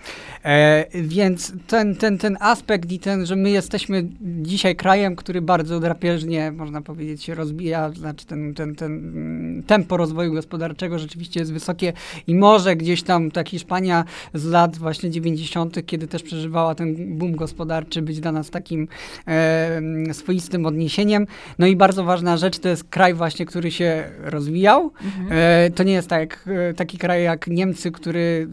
[0.45, 5.72] E, więc ten, ten, ten aspekt i ten, że my jesteśmy dzisiaj krajem, który bardzo
[5.73, 11.41] bardzo drapieżnie, można powiedzieć, się rozbija, znaczy ten, ten, ten mm, tempo rozwoju gospodarczego rzeczywiście
[11.41, 11.93] jest wysokie
[12.27, 14.05] i może gdzieś tam ta Hiszpania
[14.35, 18.89] z lat właśnie 90., kiedy też przeżywała ten boom gospodarczy, być dla nas takim
[19.27, 19.81] e,
[20.13, 21.27] swoistym odniesieniem.
[21.59, 24.93] No i bardzo ważna rzecz, to jest kraj właśnie, który się rozwijał.
[25.05, 25.29] Mhm.
[25.31, 28.49] E, to nie jest tak, e, taki kraj jak Niemcy, który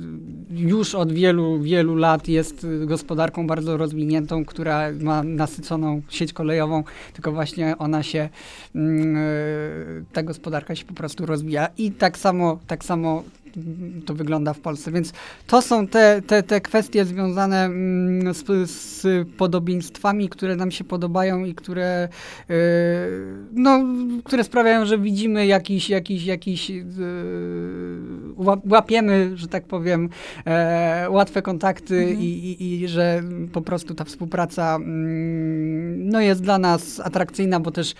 [0.51, 7.32] już od wielu, wielu lat jest gospodarką bardzo rozwiniętą, która ma nasyconą sieć kolejową, tylko
[7.32, 8.30] właśnie ona się,
[8.76, 9.19] mm, e,
[10.13, 11.69] ta gospodarka się po prostu rozwija.
[11.78, 13.24] I tak samo, tak samo
[14.05, 14.91] to wygląda w Polsce.
[14.91, 15.13] Więc
[15.47, 21.45] to są te, te, te kwestie związane mm, z, z podobieństwami, które nam się podobają
[21.45, 22.09] i które,
[22.49, 22.55] yy,
[23.53, 23.85] no,
[24.23, 26.79] które sprawiają, że widzimy jakiś, jakiś, jakiś yy,
[28.69, 30.09] łapiemy, że tak powiem,
[30.45, 32.21] e, łatwe kontakty mhm.
[32.21, 37.71] i, i, i, że po prostu ta współpraca mm, no, jest dla nas atrakcyjna, bo
[37.71, 37.95] też e,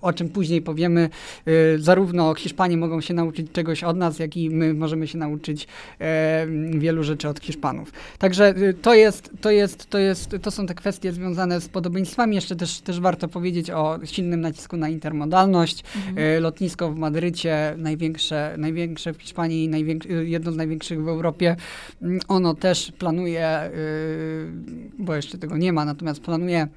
[0.00, 1.10] o czym później powiemy,
[1.46, 5.18] e, zarówno Hiszpanie mogą się nauczyć czegoś od nas, nas, jak i my możemy się
[5.18, 5.66] nauczyć
[6.00, 7.92] e, wielu rzeczy od Hiszpanów.
[8.18, 12.34] Także y, to jest, to jest, to jest, to są te kwestie związane z podobieństwami.
[12.34, 15.84] Jeszcze też, też warto powiedzieć o silnym nacisku na intermodalność.
[15.96, 16.18] Mhm.
[16.18, 21.56] E, lotnisko w Madrycie, największe, największe w Hiszpanii, największe, jedno z największych w Europie.
[22.02, 24.52] Mm, ono też planuje, y,
[24.98, 26.68] bo jeszcze tego nie ma, natomiast planuje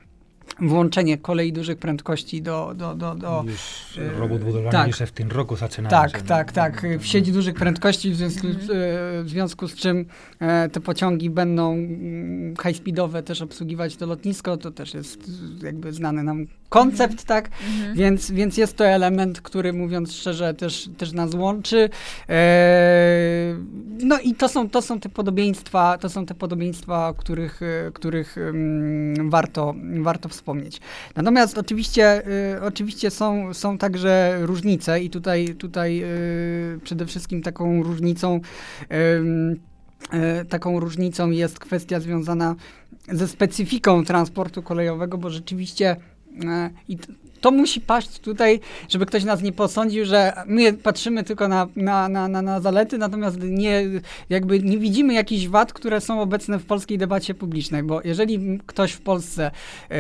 [0.61, 2.73] włączenie kolei dużych prędkości do...
[2.75, 4.87] do, do, do Już e, robót budowlany tak.
[4.87, 6.83] już w tym roku zaczynają tak, się, tak, no, tak.
[6.83, 8.63] no, W sieci dużych prędkości, w związku, Mhm.
[8.71, 10.05] e, w związku z czym
[10.39, 14.57] e, te pociągi będą mm, high-speedowe też obsługiwać to lotnisko.
[14.57, 15.31] To też jest
[15.63, 17.49] jakby znany nam koncept, tak?
[17.75, 17.95] Mhm.
[17.95, 21.89] Więc, więc jest to element, który mówiąc szczerze też, też nas łączy.
[24.03, 27.61] No i to są, to są te podobieństwa, to są te podobieństwa, których,
[27.93, 30.81] których mm, warto, warto wspomnieć.
[31.15, 36.07] Natomiast oczywiście, e, oczywiście są, są także różnice i tutaj, tutaj e,
[36.83, 38.39] przede wszystkim taką różnicą
[40.11, 42.55] e, taką różnicą jest kwestia związana
[43.11, 45.95] ze specyfiką transportu kolejowego, bo rzeczywiście
[46.87, 46.97] i
[47.41, 52.09] to musi paść tutaj, żeby ktoś nas nie posądził, że my patrzymy tylko na, na,
[52.09, 53.83] na, na, na zalety, natomiast nie,
[54.29, 58.91] jakby nie widzimy jakichś wad, które są obecne w polskiej debacie publicznej, bo jeżeli ktoś
[58.91, 59.51] w Polsce
[59.89, 59.97] e,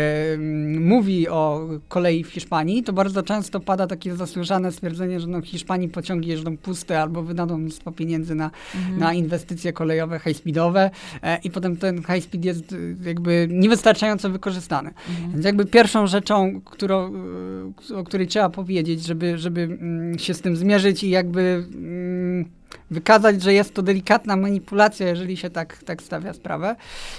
[0.79, 5.45] mówi o kolei w Hiszpanii, to bardzo często pada takie zasłyszane stwierdzenie, że no w
[5.45, 8.99] Hiszpanii pociągi jeżdżą puste albo wydano mnóstwo pieniędzy na, Mhm.
[8.99, 10.91] na inwestycje kolejowe high-speedowe
[11.23, 14.89] e, i potem ten high-speed jest y, jakby niewystarczająco wykorzystany.
[15.09, 15.31] Mhm.
[15.31, 17.17] Więc jakby pierwszą rzeczą, którą, y,
[17.95, 22.45] o której trzeba powiedzieć, żeby, żeby mm, się z tym zmierzyć i jakby mm,
[22.91, 26.75] wykazać, że jest to delikatna manipulacja, jeżeli się tak, tak stawia sprawę,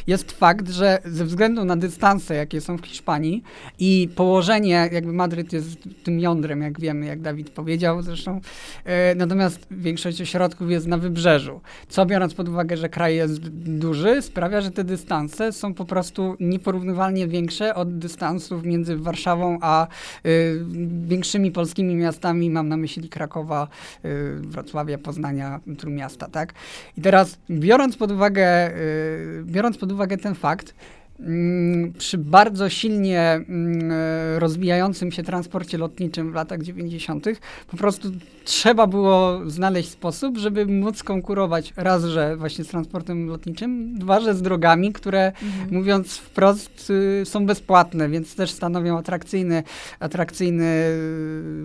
[0.07, 3.43] jest fakt, że ze względu na dystanse, jakie są w Hiszpanii
[3.79, 5.69] i położenie, jakby Madryt jest
[6.05, 8.41] tym jądrem, jak wiemy, jak Dawid powiedział zresztą,
[8.85, 14.23] e, natomiast większość ośrodków jest na wybrzeżu, co biorąc pod uwagę, że kraj jest duży,
[14.23, 19.87] sprawia, że te dystanse są po prostu nieporównywalnie większe od dystansów między Warszawą a
[20.27, 20.65] y,
[21.07, 23.69] większymi polskimi miastami, mam na myśli Krakowa,
[24.05, 24.09] y,
[24.41, 25.36] Wrocławia, Poznania,
[25.79, 26.55] Trójmiasta, tak?
[26.97, 30.75] I teraz biorąc pod uwagę, y, biorąc pod uwagę ten fakt,
[31.21, 33.93] mm, przy bardzo silnie mm,
[34.39, 37.27] rozwijającym się transporcie lotniczym w latach 90.
[37.71, 38.09] po prostu
[38.45, 44.35] trzeba było znaleźć sposób, żeby móc konkurować raz, że właśnie z transportem lotniczym, dwa, że
[44.35, 45.75] z drogami, które Mhm.
[45.75, 49.63] mówiąc wprost, y, są bezpłatne, więc też stanowią atrakcyjny,
[50.01, 50.65] atrakcyjny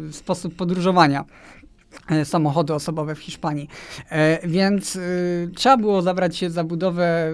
[0.10, 1.26] y, sposób podróżowania
[2.24, 3.70] samochody osobowe w Hiszpanii.
[4.10, 7.34] E, więc y, trzeba było zabrać się za budowę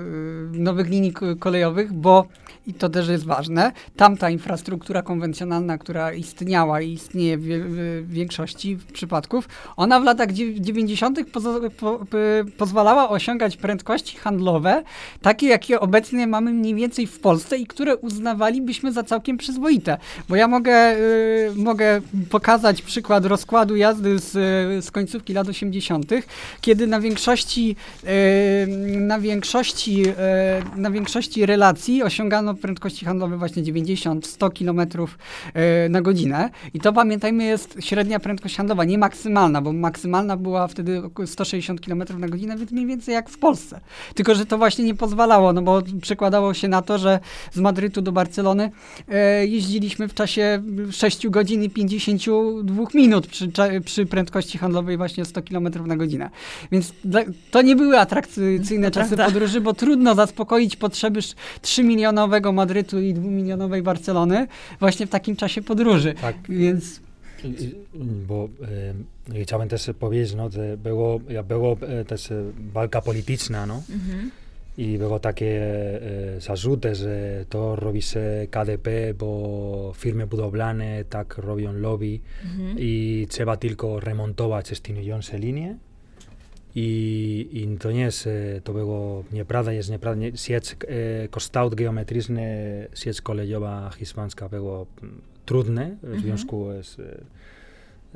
[0.52, 2.28] nowych linii ko- kolejowych, bo
[2.68, 8.78] i to też jest ważne, tamta infrastruktura konwencjonalna, która istniała i istnieje w, w większości
[8.94, 11.20] przypadków, ona w latach dziew- 90.
[11.20, 12.00] pozo- po,
[12.58, 14.84] pozwalała osiągać prędkości handlowe,
[15.22, 19.98] takie jakie obecnie mamy mniej więcej w Polsce i które uznawalibyśmy za całkiem przyzwoite.
[20.30, 24.32] Bo ja mogę, y, mogę pokazać przykład rozkładu jazdy z,
[24.86, 26.12] z końcówki lat 80.,
[26.62, 30.14] kiedy na większości, y, na większości, y,
[30.76, 35.08] na większości relacji osiągano prędkości handlowe właśnie 90-100 km
[35.86, 36.50] y, na godzinę.
[36.74, 41.82] I to pamiętajmy jest średnia prędkość handlowa, nie maksymalna, bo maksymalna była wtedy około 160
[41.82, 43.80] km na godzinę, więc mniej więcej jak w Polsce.
[44.16, 47.20] Tylko, że to właśnie nie pozwalało, no bo przekładało się na to, że
[47.52, 48.72] z Madrytu do Barcelony
[49.08, 53.52] e, jeździliśmy w czasie 6 godzin i 52 minut przy,
[53.86, 56.30] przy prędkości handlowej właśnie 100 km na godzinę.
[56.72, 56.94] Więc
[57.52, 59.26] to nie były atrakcyjne To czasy prawda.
[59.26, 61.20] podróży, bo trudno zaspokoić potrzeby
[62.48, 64.48] 3-milionowego Madrytu i 2-milionowej Barcelony
[64.80, 66.14] właśnie w takim czasie podróży.
[66.22, 67.02] Tak, Więc
[68.28, 68.50] bo
[69.38, 74.32] e, chciałem też powiedzieć, no, że było, było e, też e, walka polityczna, no, Mhm.
[74.78, 75.62] i było takie
[76.38, 82.76] e, zarzuty, że to robi się KDP, bo firmy budowlane tak robią lobby Mhm.
[82.80, 85.78] i trzeba tylko remontować istniejące linie.
[86.80, 90.22] I, I to nie jest, e, to było nieprawda, jest nieprawda.
[90.22, 90.76] Nie- Sieć,
[91.24, 92.48] e, kształt geometryczny,
[92.94, 96.22] sieć kolejowa hiszpańska było mm, trudny w Mhm.
[96.22, 97.04] związku z e,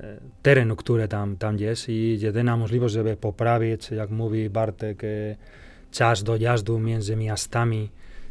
[0.03, 5.07] e, terenu, który tam, tam jest i jedyna możliwość, żeby poprawić, jak mówi Bartek, e,
[5.91, 7.89] czas dojazdu między miastami,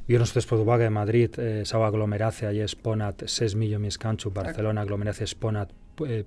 [0.09, 5.23] biorąc też pod uwagę Madrid, e, cała aglomeracja jest ponad 6 milionów mieszkańców, Barcelona aglomeracja
[5.23, 5.73] jest ponad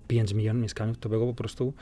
[0.07, 1.73] 5 milionów mieszkańców, to było po prostu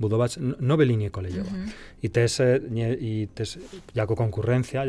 [0.00, 1.50] budować nowe linie kolejowe.
[1.50, 1.68] Mhm.
[2.02, 3.58] I też, nie, i też
[3.94, 4.84] jako konkurencja,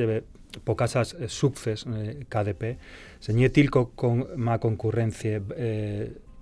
[0.65, 1.85] pokazać sukces
[2.29, 2.75] KDP,
[3.21, 5.41] że nie tylko kon, ma konkurencję,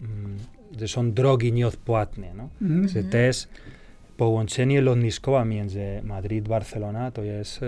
[0.01, 0.38] mm,
[0.80, 2.49] że są drogi nieodpłatne, no?
[2.62, 2.88] mhm.
[2.88, 3.47] że też
[4.17, 7.62] połączenie lotniskowe między Madrid Barcelona to jest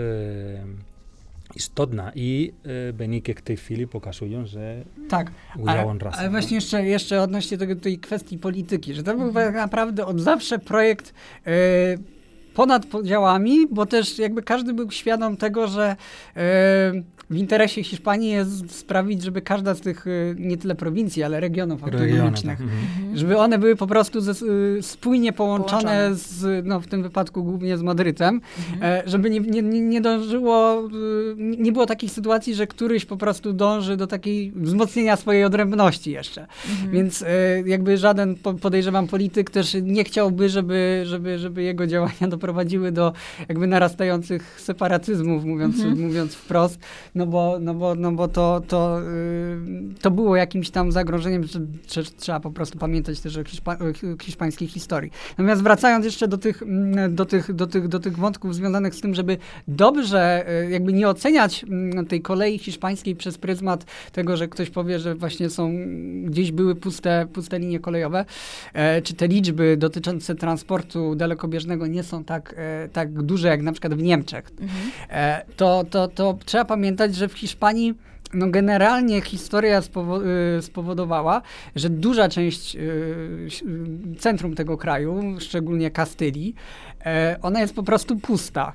[1.54, 2.52] istotna i
[2.88, 5.30] e, wyniki w tej chwili pokazują, że tak.
[5.58, 6.30] udziałą Ale, ale no.
[6.30, 10.58] właśnie jeszcze, jeszcze odnośnie tego, tej kwestii polityki, że to był tak naprawdę od zawsze
[10.58, 11.14] projekt
[11.46, 11.50] e,
[12.54, 15.96] ponad podziałami, bo też jakby każdy był świadom tego, że
[17.30, 20.04] w interesie Hiszpanii jest sprawić, żeby każda z tych
[20.36, 22.68] nie tyle prowincji, ale regionów autonomicznych, tak.
[22.68, 23.16] mhm.
[23.16, 24.34] żeby one były po prostu ze,
[24.82, 28.40] spójnie połączone, połączone, z, no w tym wypadku głównie z Madrytem,
[28.72, 29.08] mhm.
[29.08, 30.88] żeby nie, nie, nie dążyło,
[31.36, 36.46] nie było takich sytuacji, że któryś po prostu dąży do takiej wzmocnienia swojej odrębności jeszcze.
[36.70, 36.90] Mhm.
[36.90, 37.24] Więc
[37.64, 43.12] jakby żaden, podejrzewam, polityk też nie chciałby, żeby, żeby, żeby jego działania doprowadziły do
[43.48, 46.00] jakby narastających separatyzmów, mówiąc, mhm.
[46.00, 46.78] mówiąc wprost,
[47.14, 51.60] no bo, no bo, no bo to, to, yy, to było jakimś tam zagrożeniem, że,
[51.92, 53.76] że, trzeba po prostu pamiętać też o, hiszpa
[54.22, 55.10] hiszpańskiej historii.
[55.30, 59.00] Natomiast wracając jeszcze do tych, mm, do, tych, do, tych, do tych wątków związanych z
[59.00, 59.36] tym, żeby
[59.68, 64.98] dobrze yy, jakby nie oceniać mm, tej kolei hiszpańskiej przez pryzmat tego, że ktoś powie,
[64.98, 65.72] że właśnie są,
[66.24, 68.24] gdzieś były puste, puste linie kolejowe,
[68.72, 73.72] e, czy te liczby dotyczące transportu dalekobieżnego nie są tak, e, tak duże jak na
[73.72, 74.90] przykład w Niemczech, mhm.
[75.08, 77.94] e, to, to, to trzeba pamiętać, że w Hiszpanii
[78.34, 80.20] no generalnie historia spowo
[80.58, 81.42] y, spowodowała,
[81.76, 83.48] że duża część y,
[84.18, 86.54] centrum tego kraju, szczególnie Kastylii,
[87.06, 88.72] e, ona jest po prostu pusta.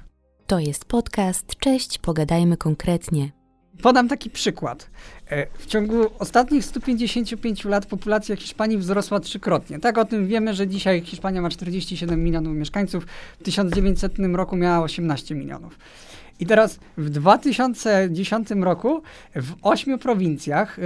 [0.47, 1.55] To jest podcast.
[1.59, 3.34] Cześć, pogadajmy konkretnie.
[3.81, 4.89] Podam taki przykład.
[5.29, 9.79] E, w ciągu ostatnich 155 lat populacja Hiszpanii wzrosła trzykrotnie.
[9.79, 13.05] Tak o tym wiemy, że dzisiaj Hiszpania ma 47 milionów mieszkańców,
[13.39, 15.77] w 1900 roku miała 18 milionów.
[16.39, 19.01] I teraz w 2010 roku
[19.35, 20.77] w ośmiu prowincjach,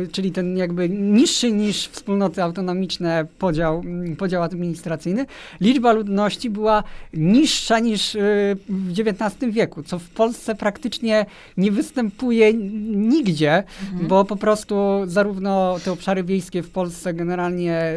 [0.00, 5.26] yy, czyli ten jakby niższy niż wspólnoty autonomiczne podział, mm, podział administracyjny,
[5.60, 6.82] liczba ludności była
[7.14, 8.20] niższa niż yy,
[8.68, 11.26] w XIX wieku, co w Polsce praktycznie
[11.56, 14.08] nie występuje nigdzie, mhm.
[14.08, 14.74] bo po prostu
[15.06, 17.92] zarówno te obszary wiejskie w Polsce generalnie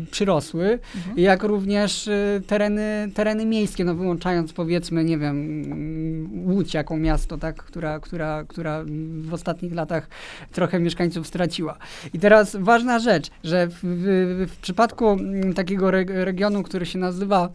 [0.00, 1.18] yy, przyrosły, mhm.
[1.18, 7.56] jak również y, tereny, tereny miejskie, no wyłączając powiedzmy, nie wiem, Łódź jako miasto, tak,
[7.56, 8.84] która, która, która
[9.20, 10.08] w ostatnich latach
[10.52, 11.78] trochę mieszkańców straciła.
[12.14, 15.16] I teraz ważna rzecz, że w, w, w przypadku
[15.54, 17.48] takiego re, regionu, który się nazywa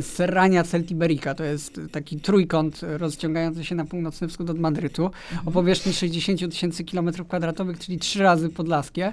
[0.00, 5.48] Serrania Celtiberica, to jest taki trójkąt rozciągający się na północny wschód od Madrytu, mhm.
[5.48, 9.12] o powierzchni 60 tysięcy kilometrów kwadratowych, czyli trzy razy podlaskie.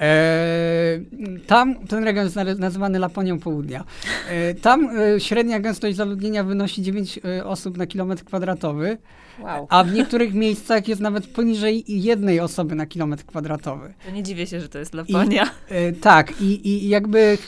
[0.00, 1.00] E,
[1.46, 3.84] tam ten region jest nazywany Laponią Południa.
[4.30, 8.98] E, tam e, średnia gęstość zaludnienia wynosi 9 e, osób na kilometr kwadratowy,
[9.40, 9.66] wow.
[9.70, 13.94] a w niektórych miejscach jest nawet poniżej jednej osoby na kilometr kwadratowy.
[14.06, 15.44] To nie dziwię się, że to jest Laponia.
[15.44, 17.38] I, e, tak, i, i jakby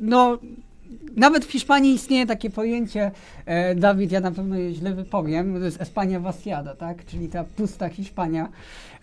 [0.00, 0.38] no
[1.16, 3.10] nawet w Hiszpanii istnieje takie pojęcie,
[3.46, 7.04] e, Dawid, ja na pewno je źle wypowiem, to jest Espania vaciada, tak?
[7.04, 8.48] Czyli ta pusta Hiszpania,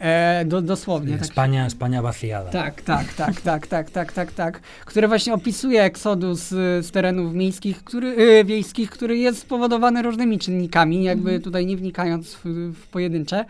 [0.03, 1.13] e, do, dosłownie.
[1.13, 1.21] Tak.
[1.21, 2.49] Espania, Espania vaciada.
[2.49, 6.47] Tak, tak, tak, tak, tak, tak, tak, tak, które właśnie opisuje eksodus
[6.81, 11.41] z terenów miejskich, który, e, wiejskich, który jest spowodowany różnymi czynnikami, jakby mhm.
[11.41, 13.45] tutaj nie wnikając w, w pojedyncze.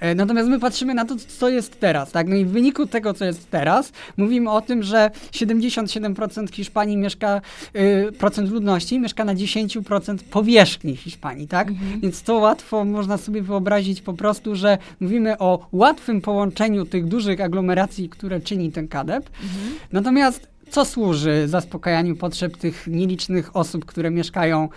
[0.00, 2.28] E, natomiast my patrzymy na to, co jest teraz, tak?
[2.28, 7.40] No i w wyniku tego, co jest teraz, mówimy o tym, że 77% Hiszpanii mieszka
[7.74, 11.68] e, procent ludności mieszka na 10% powierzchni Hiszpanii, tak?
[11.68, 12.00] Mhm.
[12.00, 15.87] Więc to łatwo można sobie wyobrazić po prostu, że mówimy o łatwym
[16.22, 19.30] połączeniu tych dużych aglomeracji, które czyni ten kadep.
[19.42, 19.74] Mhm.
[19.92, 24.68] Natomiast co służy zaspokajaniu potrzeb tych nielicznych osób, które mieszkają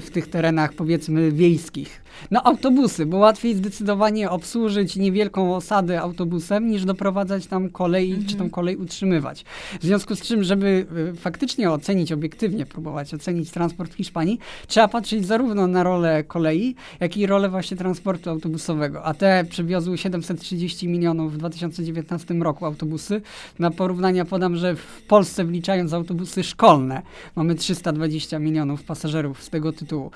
[0.00, 2.02] w tych terenach, powiedzmy, wiejskich.
[2.30, 8.28] No autobusy, bo łatwiej zdecydowanie obsłużyć niewielką osadę autobusem, niż doprowadzać tam kolej, mhm.
[8.28, 9.44] czy tą kolej utrzymywać.
[9.80, 14.88] W związku z czym, żeby y, faktycznie ocenić obiektywnie, próbować ocenić transport w Hiszpanii, trzeba
[14.88, 19.04] patrzeć zarówno na rolę kolei, jak i rolę właśnie transportu autobusowego.
[19.04, 23.22] A te przywiozły 730 milionów w 2019 roku autobusy.
[23.58, 27.02] Na porównania podam, że w Polsce wliczając autobusy szkolne
[27.36, 30.10] mamy 320 milionów pasażerów z tego tytułu.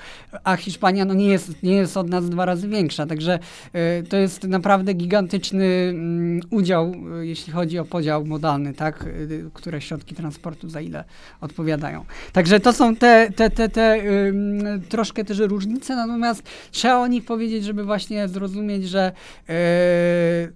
[0.45, 3.07] A Hiszpania no nie jest, nie jest jest od nas dwa razy większa.
[3.07, 3.39] Także
[3.99, 9.07] y, to jest naprawdę gigantyczny y, udział, y, jeśli chodzi o podział modalny, tak?
[9.07, 11.05] Y, które środki transportu za ile
[11.41, 12.05] odpowiadają.
[12.33, 14.03] Także to są te, te, te, te
[14.89, 19.13] troszkę też różnice, natomiast trzeba o nich powiedzieć, żeby właśnie zrozumieć, że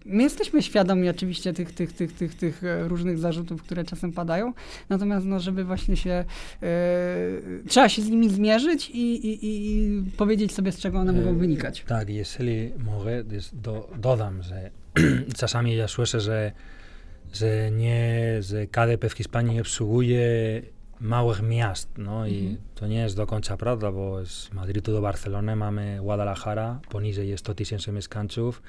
[0.04, 4.52] my jesteśmy świadomi oczywiście tych, tych, tych, tych, tych różnych zarzutów, które czasem padają,
[4.88, 6.24] natomiast no, żeby właśnie się
[6.62, 6.66] y,
[7.68, 11.38] trzeba się z nimi zmierzyć i, i, i powiedzieć sobie, z czego one mogą mogą
[11.38, 11.84] wynikać.
[11.86, 14.70] Tak, jeżeli mogę, do, dodam, że
[15.40, 16.52] czasami ja słyszę, że,
[17.32, 20.62] że nie, że KDP w Hiszpanii obsługuje
[21.00, 22.56] małych miast, no i mhm.
[22.74, 27.54] to nie jest do końca prawda, bo z Madrytu do Barcelony mamy Guadalajara, poniżej 100
[27.54, 28.62] tysięcy mieszkańców,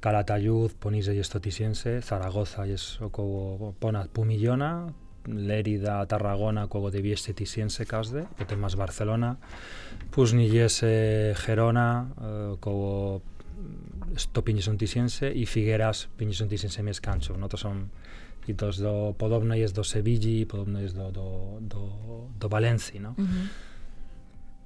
[0.00, 4.92] Calatayud poniżej 100 tysięcy, Zaragoza jest około ponad pół miliona,
[5.28, 9.36] Lérida, Tarragona, koło 200 tysięcy każdy, potem masz Barcelona,
[10.10, 10.86] później jest e,
[11.46, 13.20] Gerona, e, około
[14.16, 17.38] 150 tysięcy i Figueras 50 tysięcy mieszkańców.
[17.38, 17.74] No to są
[18.48, 21.88] i to jest do, podobne jest do Sewilli, podobne jest do, do, do,
[22.40, 23.00] do Walencji.
[23.00, 23.08] No.
[23.08, 23.48] Mhm.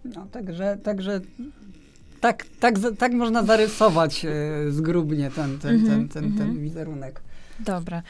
[0.04, 1.20] No, także, także
[2.20, 4.30] tak, tak, tak można zarysować e,
[4.70, 6.60] zgrubnie ten, ten, Mhm, ten, ten, ten mhm.
[6.60, 7.22] wizerunek.
[7.60, 8.02] Dobra.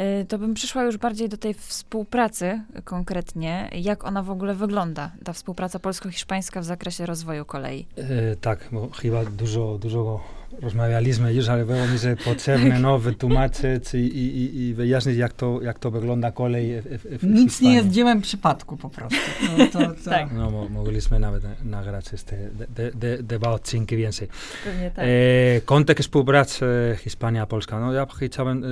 [0.00, 3.70] Y, To bym przyszła już bardziej do tej współpracy konkretnie.
[3.72, 7.86] Jak ona w ogóle wygląda, ta współpraca polsko-hiszpańska w zakresie rozwoju kolei?
[7.96, 10.20] E, tak, bo chyba dużo, dużo
[10.60, 15.62] rozmawialiśmy już, ale było mi się potrzebne no, wytłumaczyć i, i, i, wyjaśnić, jak to,
[15.62, 17.74] jak to wygląda kolej w, w, w Nic nie Hiszpanii.
[17.76, 19.18] jest dziełem przypadku po prostu.
[19.58, 20.32] No, to, to, Tak.
[20.32, 24.28] No, mo, mogliśmy nawet nagrać este, de, de, de, dwa odcinki więcej.
[24.64, 25.04] Pewnie tak.
[25.08, 26.66] E, kontekst współpracy
[26.98, 27.80] Hiszpania-Polska.
[27.80, 28.66] No ja chciałem e,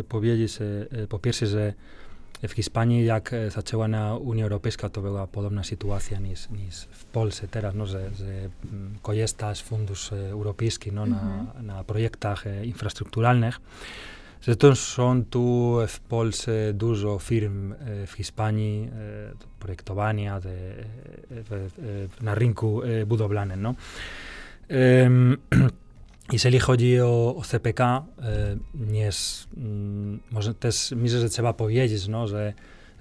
[0.00, 1.72] e, powiedzieć e, e, po pierwsze, że
[2.42, 7.04] w Hiszpanii jak e, zaczęła na Unia Europejska, to była podobna sytuacja niż, niż w
[7.04, 12.46] Polsce teraz, no, że, że mm, korzysta z fundusz e, europejskich no, na, na projektach
[12.46, 13.60] e, infrastrukturalnych.
[14.42, 17.74] Zresztą są tu w Polsce dużo firm
[18.06, 18.90] w Hiszpanii
[19.60, 20.54] projektowania de, e,
[21.30, 21.70] w,
[22.18, 23.62] w, na rynku budowlanym.
[23.62, 23.74] No.
[24.68, 25.36] Em,
[26.32, 32.08] jeżeli chodzi o, o CPK, e, nie jest, mm, może też myślę, że trzeba powiedzieć,
[32.08, 32.52] no, że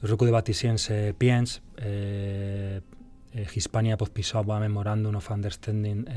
[0.04, 1.82] w roku 2005 e,
[3.42, 6.08] e, Hiszpania podpisała memorandum of understanding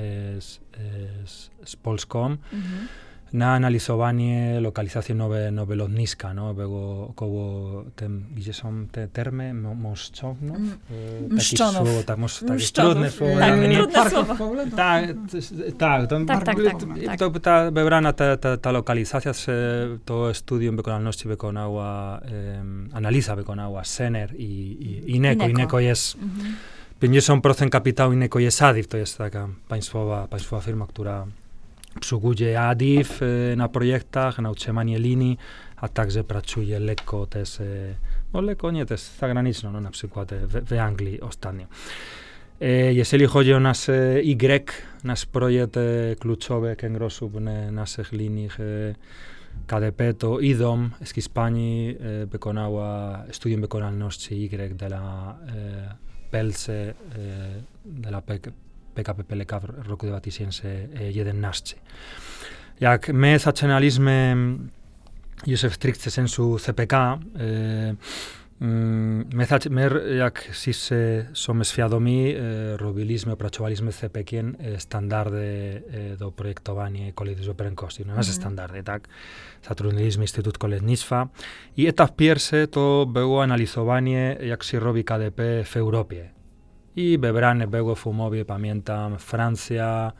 [0.40, 0.60] z,
[1.64, 2.88] z Polską Mhm.
[3.32, 9.74] Na analizowanie lokalizacji nowe, nowe lotniska, no, było około tym, gdzie są te termy, Mo-
[9.74, 10.40] Moszczonów?
[10.42, 10.78] Mm,
[11.30, 11.74] E, Mszczonów.
[11.88, 12.92] Słowo, tak, mosz, takie Mszczonów.
[12.92, 13.38] trudne słowo.
[13.38, 13.76] Tak, mnie.
[13.76, 14.34] trudne słowo.
[14.36, 14.76] Poland?
[14.76, 15.04] Tak,
[15.78, 16.56] tak, to, Tak, tak,
[17.06, 17.70] tak, to, ta,
[18.12, 19.32] ta, ta, ta lokalizacja,
[20.04, 22.20] to studium wykonalności wykonała,
[22.58, 25.44] um, analiza wykonała Sener i, i Ineco.
[25.44, 25.48] Ineco.
[25.60, 26.54] Ineco jest Mhm.
[27.02, 31.26] 50% kapitału Ineco jest ADIF, to jest taka państwowa, państwowa firma, która
[31.98, 35.38] obsługuje ADIF e, na projektach, na utrzymanie linii,
[35.76, 37.64] a także pracuje lekko też, e,
[38.32, 41.66] no lekko nie, też zagraniczno, no na przykład e, w, w Anglii ostatnio.
[42.90, 44.38] Jeżeli chodzi o nasz Y,
[45.04, 45.74] nasz projekt
[46.18, 48.94] kluczowy kręgosłup na naszych liniach e,
[49.66, 51.96] KDP, to IDOM z Hiszpanii
[52.26, 56.94] wykonała studium wykonalności Y dla e, PLC, e,
[57.84, 58.22] dla
[58.98, 59.52] PKP-PLK
[59.88, 61.76] roku debatisiense e, 11.
[62.80, 64.68] Jak my zaczynaliśmy mm,
[65.46, 67.94] jeszcze w stricte sensu CPK, e,
[68.60, 74.10] mm, My, my, jak wszyscy są świadomi, e, robiliśmy, opracowaliśmy z e,
[74.80, 78.04] standardy e, do projektowania kolizji prędkości.
[78.06, 78.40] No, nasze mm.
[78.40, 79.08] standardy, tak?
[79.68, 81.28] Zatrudniliśmy Instytut Kolejnictwa
[81.76, 86.37] i etap pierwszy to było analizowanie, jak się robi KDP w Europie.
[86.98, 90.12] I wybrane było w umowie, pamiętam, Francja,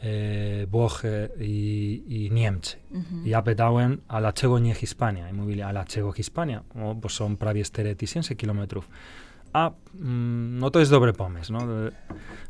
[0.00, 2.76] e, Włochy i, i Niemcy.
[2.92, 3.26] Mhm.
[3.26, 5.30] Ja pytałem, a dlaczego nie Hiszpania?
[5.30, 6.62] I mówili, a dlaczego Hiszpania?
[6.82, 8.88] O, bo są prawie 4000 kilometrów.
[9.52, 11.52] A, mm, no to jest dobry pomysł.
[11.52, 11.60] No.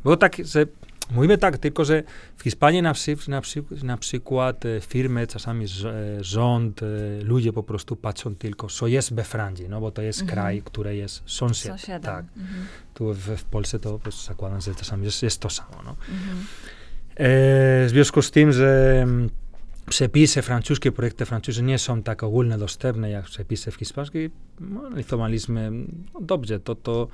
[0.03, 0.65] Było tak, że
[1.11, 2.03] mówimy tak, tylko że
[2.37, 6.85] w Hiszpanii na, przy, na, przy, na przykład e, firmy, czasami e, rząd, e,
[7.23, 10.35] ludzie po prostu patrzą tylko, co jest we Francji, no bo to jest Mhm.
[10.35, 11.79] kraj, który jest sąsiad.
[11.79, 12.01] Sąsiadem.
[12.01, 12.25] Tak.
[12.37, 12.65] Mhm.
[12.93, 15.81] Tu w, w Polsce to po prostu zakładam, że czasami jest, jest to samo.
[15.85, 15.95] No.
[16.09, 16.45] Mhm.
[17.17, 19.29] W związku z tym, że mm,
[19.89, 25.71] przepisy francuskie, projekty francuskie nie są tak ogólnie dostępne jak przepisy w hiszpańskiej, no, analizowaliśmy,
[26.13, 27.07] no dobrze, to, to,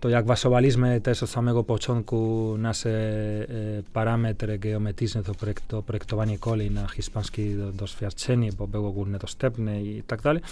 [0.00, 3.46] to jak wasowaliśmy też od samego początku nasze e,
[3.92, 9.82] parametry geometryczne do, projekt, do projektowania kolei na hiszpańskie do, doświadczenie, bo było ogólnie dostępne
[9.82, 10.42] i tak dalej,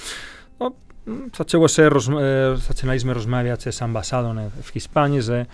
[0.61, 0.73] no,
[1.07, 5.47] mm, zaczęło się, rozm- e, zaczynaliśmy rozmawiać z ambasadą w Hiszpanii, że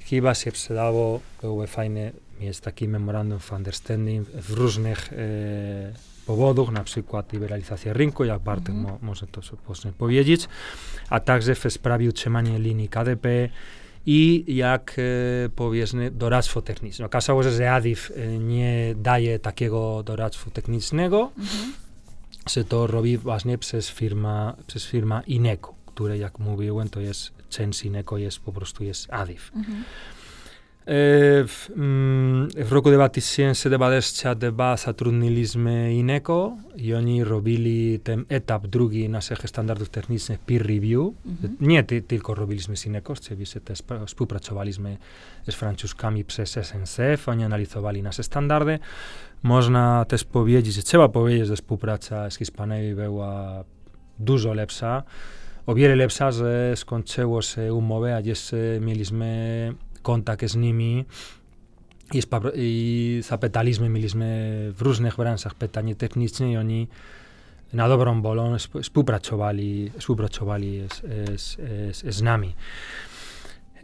[0.00, 6.84] chyba się przydało, byłoby fajne mieć taki memorandum of understanding w różnych e, powodach, na
[6.84, 8.82] przykład liberalizacja rynku, jak Bartek Mhm.
[8.94, 10.48] mo, może to sobie powiedzieć,
[11.10, 13.48] a także w sprawie utrzymania linii KDP
[14.06, 15.02] i jak e,
[15.56, 17.06] powiedzmy doradztwo techniczne.
[17.06, 21.72] Okazało się, że ADIF e, nie daje takiego doradztwa technicznego, Mhm.
[22.50, 27.84] że to robi właśnie przez firma, przez firma Ineco, które jak mówiłem, to jest część
[27.84, 29.52] Ineco jest po prostu jest ADIF.
[29.56, 29.84] Mhm.
[30.84, 36.52] E, μ, ευρώ κοδεύα τη σύνση δεν παρέσει αν δεν πάει σατρουνιλισμέ γυναίκο.
[36.74, 41.10] Γιονί ροβίλι τεμ έταπ ντρούγι να σε έχει στάνταρτου τεχνίσμε peer review.
[41.58, 43.72] Νιέ τίλκο ροβίλισμέ γυναίκο, σε βίσε τε
[44.04, 44.98] σπου πρατσοβαλισμέ
[45.44, 48.78] εσ φραντσού κάμιψε σε σενσεφ, ονιά να λιθοβάλι να σε στάνταρδε.
[49.40, 53.64] Μόσνα τε ποβιέτζι σε τσέβα ποβιέτζι δε σπου πρατσα σκισπανέβι βέγουα
[54.22, 55.04] ντούζο λέψα.
[55.64, 58.20] Ο βιέρε λέψα σε σκοντσέγω σε ουμοβέα.
[60.02, 61.04] Kontakt z nimi
[62.14, 62.22] i,
[62.54, 66.88] i zapytaliśmy, mieliśmy w różnych branżach pytanie techniczne i oni
[67.72, 71.02] na dobrą wolę sp- współpracowali, współpracowali z,
[71.40, 71.56] z,
[71.96, 72.54] z, z nami.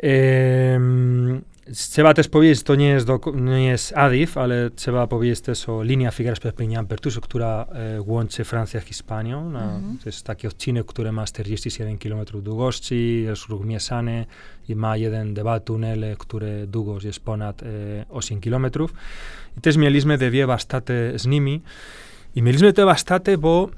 [0.02, 1.42] Em,
[1.72, 5.82] trzeba też powiedzieć, to nie jest, do, nie jest ADIF, ale trzeba powiedzieć też o
[5.82, 9.50] linia Figueras Perpignan Pertuso, która e, łączy Francję z Hiszpanią.
[9.50, 9.98] Na, Mhm.
[9.98, 14.26] To jest taki odcinek, który ma 47 km długości, jest ruch mieszany
[14.68, 17.66] i ma jeden, dwa tunele, które długość jest ponad e,
[18.10, 18.66] 8 km.
[19.58, 21.62] I też mieliśmy dwie warsztaty z nimi.
[22.34, 23.70] I mieliśmy te warsztaty, bo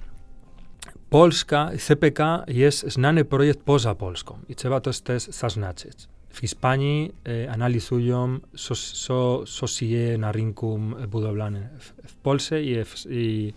[1.11, 6.10] Polska, CPK jest znany projekt poza Polską i trzeba to też zaznaczyć.
[6.31, 7.13] W Hiszpanii
[7.45, 13.53] e, analizują, co, co, co się na rynku budowlanym w, w Polsce i, w, i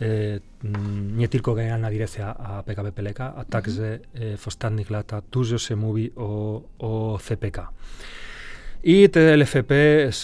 [0.00, 0.06] e,
[0.64, 5.58] mm, nie tylko Generalna Dyrekcja a PKP PLK, a także e, w ostatnich latach dużo
[5.58, 7.68] się mówi o, o CPK.
[8.86, 9.74] I te LFP,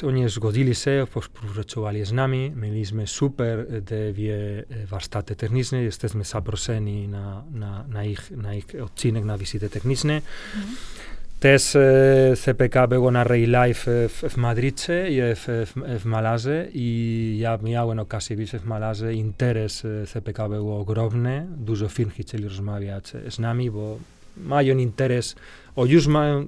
[0.07, 7.85] oni zgodzili się, współpracowali z nami, mieliśmy super dwie warsztaty techniczne, jesteśmy zaproszeni na, na,
[7.89, 10.23] na, ich, na ich odcinek, na wizyty techniczne.
[11.41, 16.05] Też e, CPK było na Ray Life e, w, w Madrycie i w, w, w
[16.05, 19.15] Malarze i ja miałem okazję widzieć w Malarze.
[19.15, 21.47] Interes e, CPK był ogromny.
[21.57, 23.99] Dużo firm chcieli rozmawiać z nami, bo
[24.37, 25.37] mają interes,
[25.77, 26.47] o już mają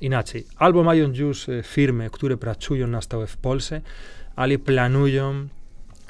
[0.00, 0.46] inaczej.
[0.56, 3.80] Albo mają już e, firmy, które pracują na stałe w Polsce,
[4.36, 5.48] ale planują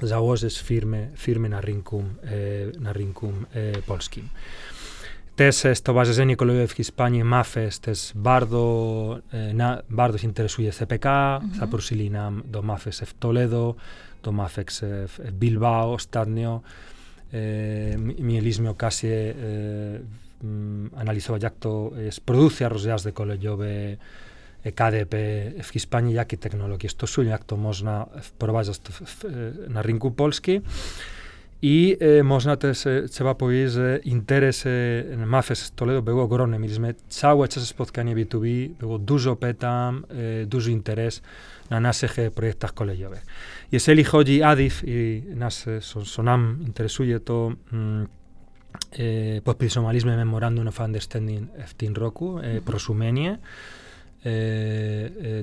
[0.03, 4.29] założyć firmy, firmy na rynku, e, na rynku e, polskim.
[5.37, 11.41] Też Stowarzyszenie Kolejowe w Hiszpanii MAFES, też bardzo, eh, na, bardzo się interesuje CPK.
[11.43, 11.61] Mhm.
[11.61, 13.75] Zaprosili nam do MAFES w Toledo,
[14.23, 16.61] do MAFES w eh, eh, Bilbao ostatnio.
[17.33, 23.13] E, mieliśmy okazję e, mm, analizować, jak to jest produkcja rozjazdy
[24.65, 25.17] e KDP
[25.63, 29.25] w Hiszpanii, jakie technologie stosują, jak to można wprowadzać w, w,
[29.69, 30.63] na rynku polskim.
[31.59, 36.95] ή ε, μόνο τι επαπολύ ε, interesse μάθε στο λέω εγώ γρόνε μιλισμέ.
[37.09, 41.19] Τσάου έτσι σας πότε κάνει B2B, εγώ ντουζο πέτα, ε, ντουζο interesse
[41.69, 42.33] να να σε
[42.75, 43.11] κολέγιο.
[43.69, 45.49] Και σε λίγο ότι άδειφ, ή να
[46.03, 47.53] σονάμ interesούγε το
[48.91, 53.39] ε, προπυρσομαλίσμε με memorandum of understanding ευθύν ρόκου, προσουμένιε.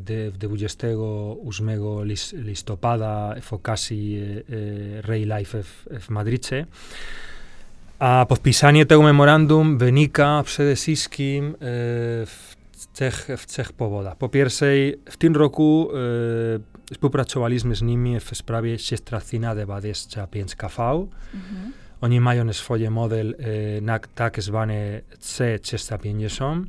[0.01, 1.69] De, 28
[2.03, 4.55] lis, listopada w okazji e,
[4.97, 6.65] e, Ray Life w, Madrycie.
[7.99, 11.55] A podpisanie tego memorandum wynika przede wszystkim e,
[12.25, 12.55] w
[12.93, 14.15] trzech, w trzech powodach.
[14.17, 14.65] Po pierwsze,
[15.05, 15.89] w tym roku
[16.89, 21.07] e, współpracowaliśmy z nimi w sprawie 625 kV.
[21.33, 21.73] Mhm.
[22.01, 26.63] Oni mają swoje model e, na tak zwany C350.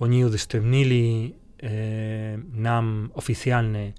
[0.00, 1.68] Oni udostępnili e,
[2.52, 3.92] nam oficjalne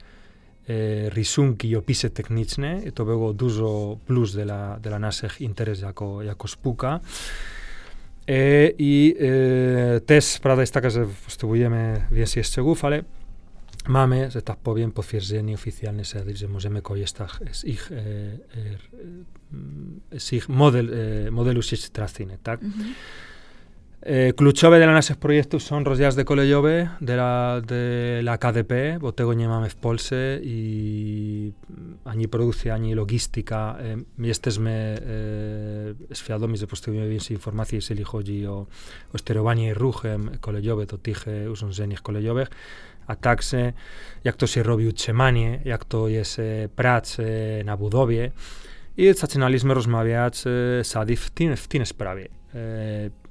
[1.09, 2.81] rysunki i opisy techniczne.
[2.91, 6.99] To było dużo plus dla, dla naszych interesów jako, jako spółka.
[8.27, 9.15] E, I
[9.95, 13.03] e, też prawda jest taka, że potrzebujemy więcej szczegółów, ale
[13.87, 17.91] mamy, że tak powiem, potwierdzenie oficjalne, że że możemy korzystać z ich,
[20.17, 20.91] z ich model,
[21.31, 22.63] modelu sieci tracyjnej, tak?
[22.63, 22.93] Mhm.
[24.01, 29.33] E, kluczowe dla naszych projektów są rozjazdy kolejowe de la, de la KDP, bo tego
[29.33, 33.77] nie mamy w Polsce i mm, ani produkcja, ani logistyka.
[33.79, 34.97] E, jesteśmy
[36.11, 38.65] e, świadomi, że potrzebujemy więcej informacji, jeżeli chodzi o,
[39.13, 42.47] o sterowanie ruchem kolejowym do tych e, urządzeń kolejowych,
[43.07, 43.73] a także
[44.23, 48.31] jak to się robi utrzymanie, jak to jest e, praca e, na budowie.
[48.97, 52.27] I zaczynaliśmy rozmawiać e, z ADI w tym, w tym sprawie.
[52.55, 53.28] E,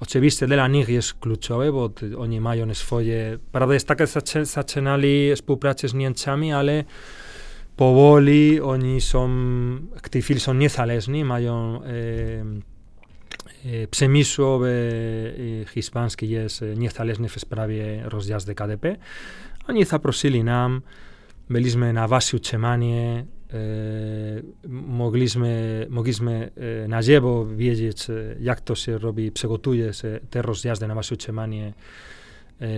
[0.00, 3.38] Oczywiście dla nich jest kluczowe, bo ty, oni mają swoje...
[3.52, 6.84] Prawda jest taka, że zaczę- zaczynali współpracę z Niemcami, ale
[7.76, 9.28] powoli oni są,
[10.02, 11.88] w tej chwili są niezależni, mają e,
[13.82, 14.92] e, przemysłowy
[15.62, 18.96] e, hiszpański jest e, niezależny w sprawie rozjazdy KDP.
[19.68, 20.82] Oni zaprosili nam,
[21.50, 23.39] byliśmy na wasi utrzymanie, e,
[24.68, 26.50] mogliśmy, mogliśmy
[26.84, 31.14] e, na żywo wiedzieć, e, jak to się robi, przygotuje się te rozjazdy na wasze
[31.14, 31.72] utrzymanie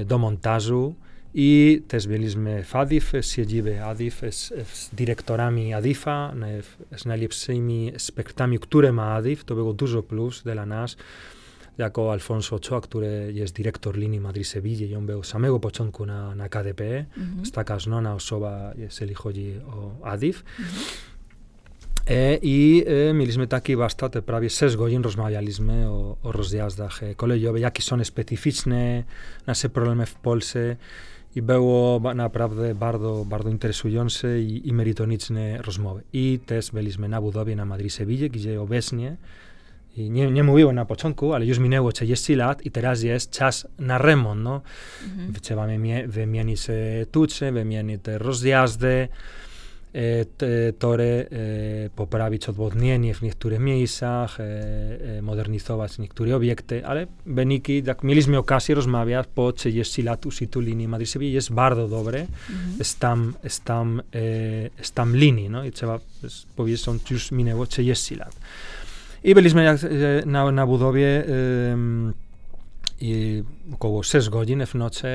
[0.06, 0.94] do montażu.
[1.34, 6.34] I też byliśmy w ADIF, z siedziby ADIF, z, z dyrektorami ADIFa,
[6.96, 9.44] z najlepszymi ekspertami, które ma ADIF.
[9.44, 10.96] To było dużo plus dla nas,
[11.78, 16.34] jako Alfonso Ochoa, który jest dyrektor lini Madrid Sevilla i on był samego początku na,
[16.34, 16.84] na KDP.
[16.84, 17.40] Mm -hmm.
[17.40, 17.78] Jest taka
[18.14, 20.44] osoba, jeżeli chodzi o ADIF.
[20.58, 21.12] Mm -hmm.
[22.06, 27.14] E, I e, mieliśmy taki warsztat, e, prawie 6 godzin rozmawialiśmy o, o rozjazdach e,
[27.14, 29.04] kolejowych, jakie są specyficzne
[29.46, 30.76] nasze problemy w Polsce.
[31.36, 36.02] I było ba, naprawdę bardzo, bardzo interesujące i, i merytoryczne rozmowy.
[36.12, 39.16] I też byliśmy na budowie na Madrid-Sewilla, gdzie obecnie
[39.96, 43.66] i nie, nie mówiłem na początku, ale już minęło 30 lat i teraz jest czas
[43.78, 44.42] na remont.
[44.42, 44.60] No.
[45.04, 45.34] Mhm.
[45.42, 46.74] Trzeba wymi- wymienić e,
[47.10, 49.08] tucze, wymienić rozjazdy,
[49.94, 51.26] e, tory,
[51.86, 54.44] e, poprawić odwodnienie w niektórych miejscach, e,
[55.18, 60.88] e, modernizować niektóre obiekty, ale wyniki, jak mieliśmy okazję rozmawiać po 30 lat użyciu linii
[60.88, 62.20] madrid jest bardzo dobre.
[62.20, 62.78] Mhm.
[62.78, 64.20] Jest tam, jest tam, e,
[64.78, 65.98] jest tam linii, no i trzeba
[66.56, 68.36] powiedzieć, że już minęło 30 lat.
[69.24, 69.88] I byliśmy jak, e,
[70.26, 71.24] na, na budowie
[73.00, 73.42] i
[73.74, 75.08] około 6 godzin w nocy.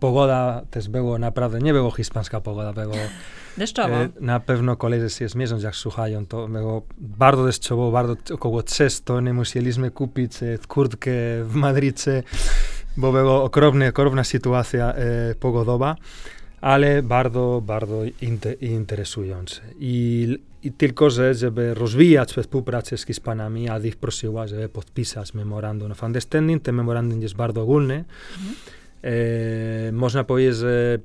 [0.00, 2.94] Pogoda też było naprawdę, nie było hiszpańska pogoda, było
[3.58, 3.94] Deszczowo.
[3.94, 8.88] e, na pewno koledzy się zmierzą, jak słuchają, to było bardzo deszczowo, bardzo około 3
[9.04, 11.10] tony musieliśmy kupić e, kurtkę
[11.44, 12.22] w Madrycie,
[12.96, 14.94] bo była okropna, okropna sytuacja
[15.40, 15.96] pogodowa,
[16.60, 19.60] ale bardzo, bardzo inte, interesujące.
[19.78, 26.02] I, I tylko, że żeby rozwijać współpracę z Hiszpanami, Adif prosiła, żeby podpisać memorandum of
[26.02, 26.62] understanding.
[26.62, 28.04] Ten memorandum jest bardzo ogólny.
[28.38, 28.54] Mhm.
[29.02, 30.98] E, można powiedzieć, że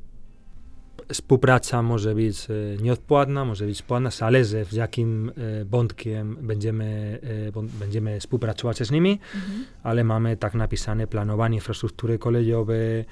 [1.14, 5.30] współpraca może być e, nieodpłatna, może być płatna, zależy z jakim
[5.62, 9.66] e, wątkiem będziemy, e, bąd- będziemy współpracować z nimi, Mhm.
[9.84, 13.05] ale mamy tak napisane planowanie infrastruktury kolejowej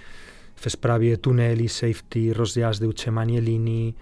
[0.56, 3.96] w sprawie tuneli, safety, rozjazdy, utrzymanie linii,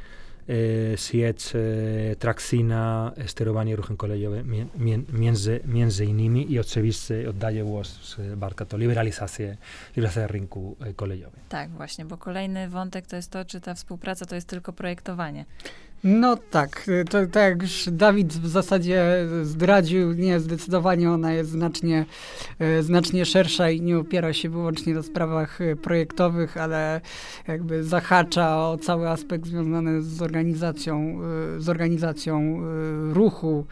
[0.95, 4.67] sieć e, trakcyjna, e, sterowanie ruchem kolejowym
[5.13, 9.57] między, między innymi i oczywiście oddaję głos e, Bartka, to liberalizację,
[9.95, 11.43] liberalizacja rynku e, kolejowego.
[11.49, 15.45] Tak, właśnie, bo kolejny wątek to jest to, czy ta współpraca to jest tylko projektowanie.
[16.03, 22.05] No tak, y, to tak już Dawid w zasadzie zdradził, nie, zdecydowanie ona jest znacznie,
[22.79, 27.01] y, znacznie szersza i nie opiera się wyłącznie na sprawach y, projektowych, ale
[27.47, 31.19] jakby zahacza o cały aspekt związany z organizacją,
[31.57, 32.61] z organizacją
[33.13, 33.65] ruchu.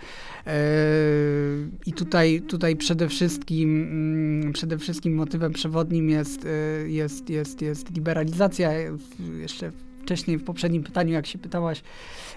[1.86, 6.48] I tutaj, tutaj przede wszystkim, mm, przede wszystkim motywem przewodnim jest,
[6.86, 8.70] jest, jest, jest liberalizacja.
[8.92, 9.72] W- Jeszcze
[10.12, 11.84] wcześniej w poprzednim pytaniu, jak się pytałaś,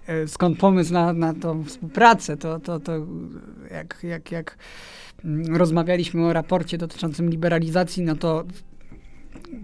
[0.07, 2.93] e, skąd pomysł na, na tą współpracę, to, to, to
[3.70, 4.57] jak, jak, jak
[5.25, 8.62] mm, rozmawialiśmy o raporcie dotyczącym liberalizacji, no to w-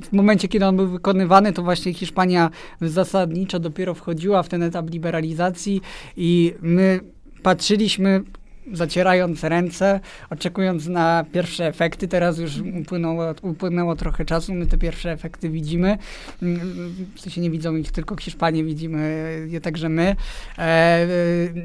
[0.07, 2.51] w momencie, kiedy on był wykonywany, to właśnie Hiszpania
[2.81, 5.81] zasadniczo dopiero wchodziła w ten etap liberalizacji
[6.17, 7.01] i my
[7.43, 8.23] patrzyliśmy
[8.73, 10.01] zacierając ręce,
[10.31, 12.09] oczekując na pierwsze efekty.
[12.09, 15.99] Teraz już upłynęło, upłynęło trochę czasu, my te pierwsze efekty widzimy.
[17.15, 20.17] W sensie nie widzą ich tylko Hiszpanie, widzimy je także my.
[20.59, 21.09] E, e,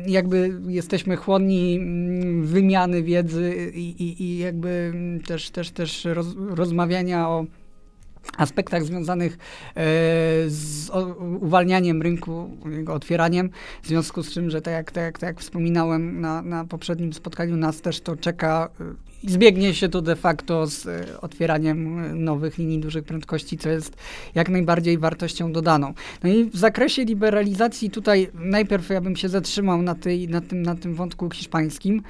[0.08, 1.80] jakby jesteśmy chłonni
[2.42, 4.94] wymiany wiedzy i, i, i jakby
[5.28, 7.46] też, też, też roz, rozmawiania o
[8.38, 9.38] aspektach związanych e,
[10.48, 10.90] z
[11.42, 13.50] uwalnianiem rynku, jego otwieraniem,
[13.84, 17.14] w związku z czym, że tak jak, tak jak, tak jak wspominałem na, na poprzednim
[17.14, 18.70] spotkaniu, nas też to czeka
[19.28, 23.96] zbiegnie się to de facto z e, otwieraniem e, nowych linii dużych prędkości, co jest
[24.36, 25.94] jak najbardziej wartością dodaną.
[26.24, 30.62] No i w zakresie liberalizacji tutaj najpierw ja bym się zatrzymał na, tej, na, tym,
[30.62, 32.02] na tym wątku hiszpańskim,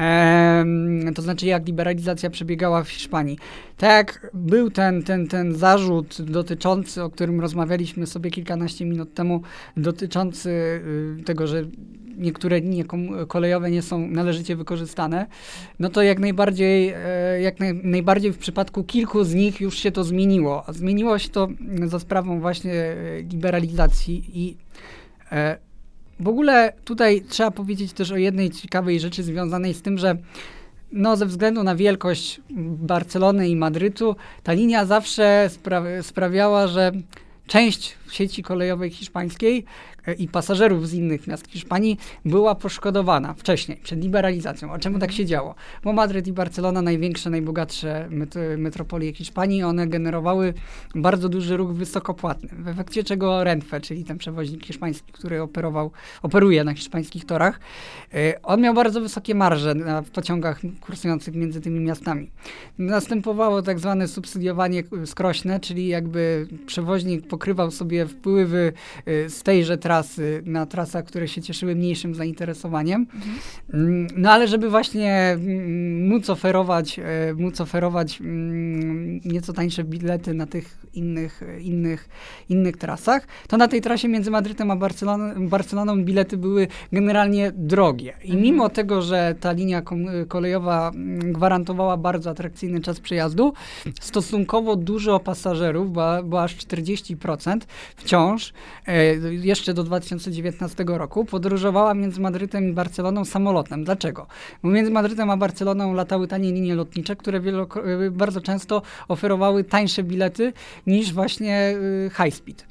[0.00, 3.38] Em, to znaczy jak liberalizacja przebiegała w Hiszpanii.
[3.76, 9.42] Tak, był ten, ten, ten zarzut dotyczący, o którym rozmawialiśmy sobie kilkanaście minut temu,
[9.76, 11.64] dotyczący y, tego, że
[12.18, 12.84] niektóre linie
[13.28, 15.26] kolejowe nie są należycie wykorzystane,
[15.78, 19.92] no to jak najbardziej, e, jak naj, najbardziej w przypadku kilku z nich już się
[19.92, 20.64] to zmieniło.
[20.68, 21.48] Zmieniło się to
[21.84, 24.56] za sprawą właśnie e, liberalizacji i
[25.32, 25.58] e,
[26.20, 30.16] w ogóle tutaj trzeba powiedzieć też o jednej ciekawej rzeczy związanej z tym, że
[30.92, 32.40] no, ze względu na wielkość
[32.78, 36.92] Barcelony i Madrytu, ta linia zawsze spra- sprawiała, że
[37.46, 39.64] część sieci kolejowej hiszpańskiej
[40.06, 44.72] e, i pasażerów z innych miast Hiszpanii była poszkodowana wcześniej, przed liberalizacją.
[44.72, 45.54] A czemu tak się działo?
[45.84, 50.54] Bo Madryt i Barcelona, największe, najbogatsze met- metropolie Hiszpanii, one generowały
[50.94, 52.48] bardzo duży ruch wysokopłatny.
[52.58, 55.90] W efekcie czego Renfe, czyli ten przewoźnik hiszpański, który operował,
[56.22, 57.60] operuje na hiszpańskich torach,
[58.14, 62.30] e, on miał bardzo wysokie marże na pociągach kursujących między tymi miastami.
[62.78, 68.72] Następowało tak zwane subsydiowanie e, skrośne, czyli jakby przewoźnik pokrywał sobie sobie wpływy
[69.08, 73.06] y, z tejże trasy na trasach, które się cieszyły mniejszym zainteresowaniem.
[73.72, 80.34] Mm, No ale żeby właśnie mm, móc oferować, e, móc oferować mm, nieco tańsze bilety
[80.34, 82.08] na tych innych, innych,
[82.48, 88.12] innych trasach, to na tej trasie między Madrytem a Barceloną, Barceloną bilety były generalnie drogie.
[88.24, 89.82] I mimo tego, że ta linia
[90.28, 90.92] kolejowa
[91.22, 93.52] gwarantowała bardzo atrakcyjny czas przejazdu,
[94.00, 97.60] stosunkowo dużo pasażerów, bo, bo aż 40%
[97.96, 98.52] wciąż,
[98.86, 103.84] e, jeszcze do 2019 roku, podróżowała między Madrytem i Barceloną samolotem.
[103.84, 104.26] Dlaczego?
[104.62, 110.02] Bo między Madrytem a Barceloną latały tanie linie lotnicze, które e, bardzo często oferowały tańsze
[110.02, 110.52] bilety
[110.86, 112.64] niż właśnie e, high speed.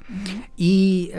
[0.58, 1.10] I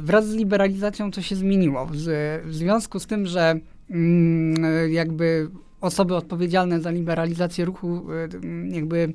[0.00, 1.86] wraz z liberalizacją to się zmieniło.
[1.86, 3.60] W, związku z tym, że
[3.90, 8.06] mm, jakby osoby odpowiedzialne za liberalizację ruchu
[8.68, 9.12] jakby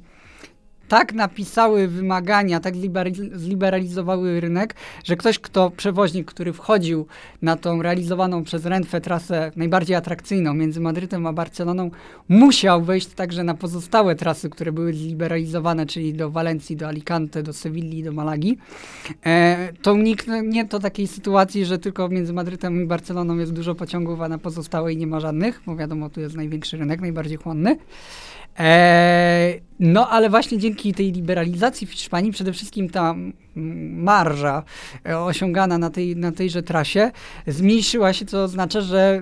[0.91, 7.05] tak napisały wymagania, tak zliberaliz- zliberalizowały rynek, że ktoś, kto, przewoźnik, który wchodził
[7.41, 11.91] na tą realizowaną przez Renfe trasę najbardziej atrakcyjną między Madrytem a Barceloną,
[12.29, 17.53] musiał wejść także na pozostałe trasy, które były zliberalizowane, czyli do Walencji, do Alicante, do
[17.53, 18.57] Sewilli, do Malagi.
[19.25, 24.21] E, to uniknie to takiej sytuacji, że tylko między Madrytem i Barceloną jest dużo pociągów,
[24.21, 27.77] a na pozostałej nie ma żadnych, bo wiadomo, tu jest największy rynek, najbardziej chłonny.
[28.59, 34.63] E, no, ale właśnie dzięki tej liberalizacji w Hiszpanii przede wszystkim ta mm, marża
[35.05, 37.11] e, osiągana na, tej, na tejże trasie
[37.47, 39.21] zmniejszyła się, co oznacza, że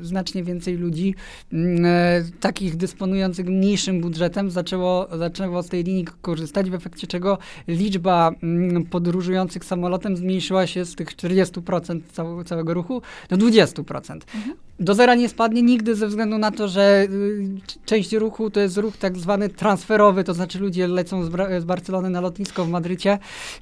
[0.00, 1.14] y, znacznie więcej ludzi
[1.52, 7.38] mm, e, takich dysponujących mniejszym budżetem zaczęło, zaczęło z tej linii korzystać, w efekcie czego
[7.68, 14.18] liczba mm, podróżujących samolotem zmniejszyła się z tych 40% cał, całego ruchu do 20%.
[14.80, 17.48] Do zera nie spadnie nigdy ze względu na to, że y,
[17.84, 21.30] część ruchu to jest ruch tak zwany transferowy, to znaczy ludzie lecą z,
[21.62, 23.18] z Barcelony na lotnisko w Madrycie,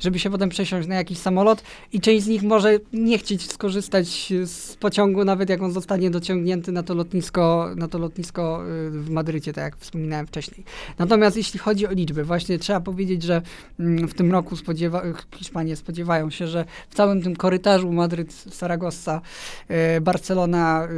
[0.09, 4.33] żeby się potem przesiąść na jakiś samolot i część z nich może nie chcieć skorzystać
[4.45, 9.11] z pociągu, nawet jak on zostanie dociągnięty na to lotnisko, na to lotnisko y, w
[9.11, 10.65] Madrycie, tak jak wspominałem wcześniej.
[10.99, 13.43] Natomiast jeśli chodzi o liczby, właśnie trzeba powiedzieć, że
[13.81, 15.03] mm, w tym roku spodziewa
[15.35, 19.21] Hiszpanie spodziewają się, że w całym tym korytarzu Madryt-Saragossa,
[19.69, 20.89] e, Barcelona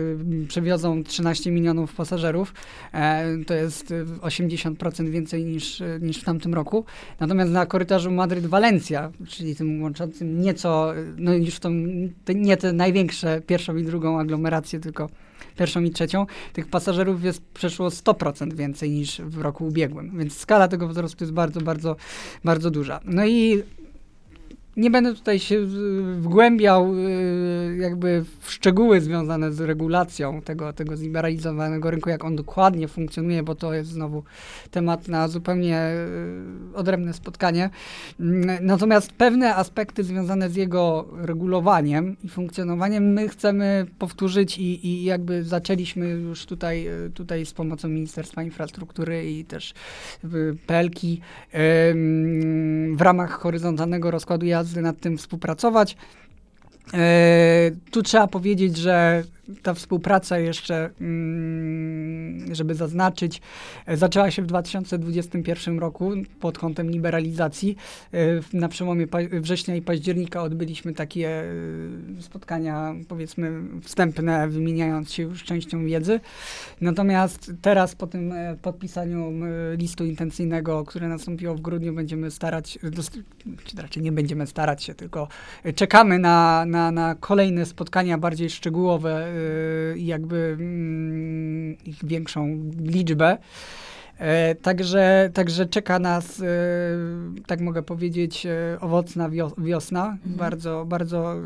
[0.45, 2.55] e, przewiozą 13 milionów pasażerów.
[2.95, 6.85] E, to jest e, 80% więcej niż, niż w tamtym roku.
[7.21, 11.71] Natomiast na korytarzu Madryt-Walencja, czyli tym łączącym nieco, no już tą,
[12.35, 15.09] nie te największe pierwszą i drugą aglomerację, tylko
[15.59, 20.19] pierwszą i trzecią, tych pasażerów jest przeszło 100% więcej niż w roku ubiegłym.
[20.19, 21.97] Więc skala tego wzrostu jest bardzo, bardzo,
[22.45, 23.01] bardzo duża.
[23.05, 23.63] No i
[24.77, 25.67] nie będę tutaj się
[26.17, 32.89] wgłębiał y, jakby w szczegóły związane z regulacją tego, tego zliberalizowanego rynku, jak on dokładnie
[32.89, 34.23] funkcjonuje, bo to jest znowu
[34.71, 35.91] temat na zupełnie
[36.73, 37.71] y, odrębne spotkanie.
[38.21, 45.05] Mm, Natomiast pewne aspekty związane z jego regulowaniem i funkcjonowaniem my chcemy powtórzyć i, i
[45.05, 49.75] jakby zaczęliśmy już tutaj, y, tutaj z pomocą Ministerstwa Infrastruktury i też
[51.53, 55.97] em, w ramach horyzontalnego rozkładu jazdy nad tym współpracować.
[56.95, 59.25] E, tu trzeba powiedzieć, że
[59.63, 63.41] ta współpraca jeszcze, mm, żeby zaznaczyć,
[63.87, 67.77] e, zaczęła się w 2021 roku pod kątem liberalizacji.
[68.15, 68.19] E,
[68.53, 75.87] Na przełomie września i października odbyliśmy takie e, spotkania, powiedzmy, wstępne, wymieniając się już częścią
[75.87, 76.21] wiedzy.
[76.81, 78.33] Natomiast teraz po tym
[78.63, 79.33] podpisaniu
[79.77, 82.79] listu intencyjnego, które nastąpiło w grudniu, będziemy starać,
[83.65, 85.29] czy raczej nie będziemy starać się, tylko
[85.75, 89.27] czekamy na, na, na kolejne spotkania bardziej szczegółowe
[89.97, 93.39] jakby mm, ich większą liczbę.
[94.19, 96.45] E, Także, także czeka nas, e,
[97.47, 100.17] tak mogę powiedzieć, e, owocna wio- wiosna.
[100.25, 101.41] Bardzo, bardzo e,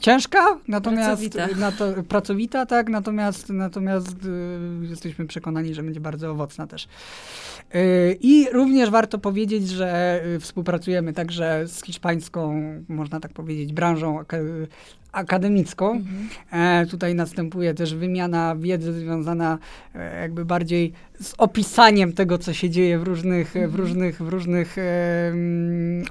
[0.00, 0.38] ciężka,
[0.68, 1.60] natomiast Pracowita.
[1.60, 4.16] Na to, pracowita, tak, natomiast, natomiast
[4.82, 6.88] e, jesteśmy przekonani, że będzie bardzo owocna też.
[7.74, 14.18] E, I również warto powiedzieć, że e, współpracujemy także z hiszpańską, można tak powiedzieć, branżą
[15.16, 16.02] aka- akademicką.
[16.52, 19.58] E, tutaj następuje też wymiana wiedzy związana
[19.94, 24.78] e, jakby bardziej z opisaniem tego, co się dzieje w różnych, w różnych, w różnych
[24.78, 24.82] e,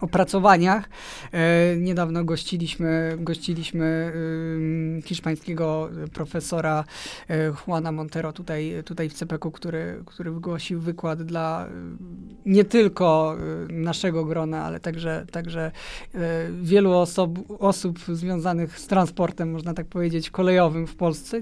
[0.02, 0.90] opracowaniach.
[1.32, 6.84] E, niedawno gościliśmy, gościliśmy ym, hiszpańskiego profesora
[7.30, 11.68] e, Juana Montero tutaj, tutaj w CPK, który, który wygłosił wykład dla
[12.46, 13.38] nie tylko
[13.70, 15.72] naszego grona, ale także, także
[16.16, 16.20] e,
[16.62, 21.42] wielu osob, osób związanych z transportem, można tak powiedzieć, kolejowym w Polsce.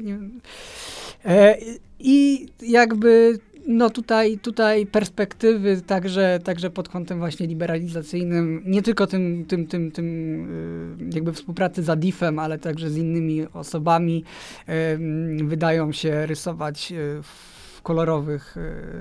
[1.26, 1.58] E,
[2.00, 9.46] I jakby no tutaj, tutaj perspektywy także, także pod kątem właśnie liberalizacyjnym, nie tylko tym,
[9.46, 10.08] tym, tym, tym
[11.02, 14.24] y, jakby współpracy z Adifem, ale także z innymi osobami
[15.40, 18.56] y, wydają się rysować y, w kolorowych,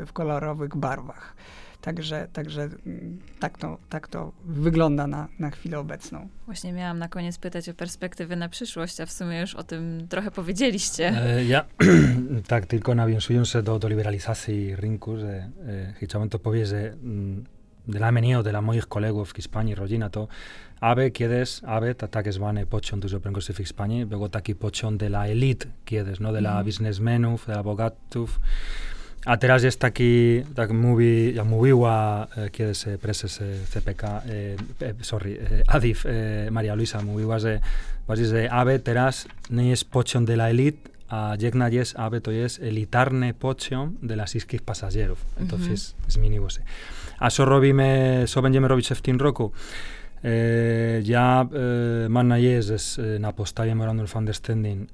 [0.07, 1.35] w kolorowych barwach.
[1.83, 6.29] Także, także mm, tak, to, tak to wygląda na, na chwilę obecną.
[6.47, 10.07] Właśnie miałam na koniec pytać o perspektywy na przyszłość, a w sumie już o tym
[10.09, 11.09] trochę powiedzieliście.
[11.09, 11.65] E, ja
[12.49, 17.45] tak tylko nawiązując do, do liberalizacji rynku, że e, chciałem to powiedzieć, że mm,
[17.89, 20.29] dla mnie, dla moich kolegów w Hiszpanii, rodzina, to
[20.81, 25.27] aby kiedyś, aby ta, tak zwany pociąg dużo prędkości w Hiszpanii, był taki pociąg dla
[25.27, 26.65] elit kiedyś, no, dla mm.
[26.65, 28.41] biznesmenów, dla bogatów,
[29.27, 34.23] a teraz jest taki, tak mówi, jak mówiła e, kiedyś prezes CPK,
[34.83, 37.61] e, sorry, e, ADIF, e, Maria Luisa, mówiła, że
[38.07, 42.63] właśnie, że ABE teraz nie jest pociąg dla elit, a jedna jest, ABE to jest
[42.63, 45.25] elitarny pociąg dla wszystkich pasażerów.
[45.41, 46.13] Entonces mm -hmm.
[46.13, 46.61] zmieniło się.
[47.19, 49.53] A co robimy, co będziemy robić w tym roku?
[51.03, 51.49] Ja
[52.05, 52.77] e, mam nadzieję, że
[53.21, 54.91] na podstawie Memorandum of Understanding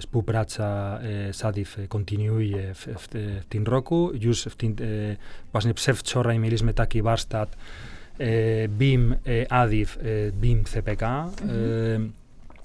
[0.00, 0.98] współpraca
[1.32, 3.08] z ADIF kontynuuje w, w,
[3.40, 4.10] w, tym roku.
[4.20, 4.76] Już w tym,
[5.52, 7.56] właśnie przedwczoraj mieliśmy taki warsztat
[8.68, 9.16] BIM
[9.48, 9.98] ADIF,
[10.32, 11.30] BIM CPK.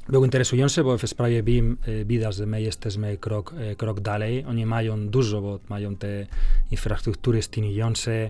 [0.10, 4.46] Był interesujący, bo w sprawie BIM widać, że my jesteśmy krok, krok dalej.
[4.48, 6.26] Oni mają dużo, bo mają te
[6.72, 8.30] infrastruktury istniejące,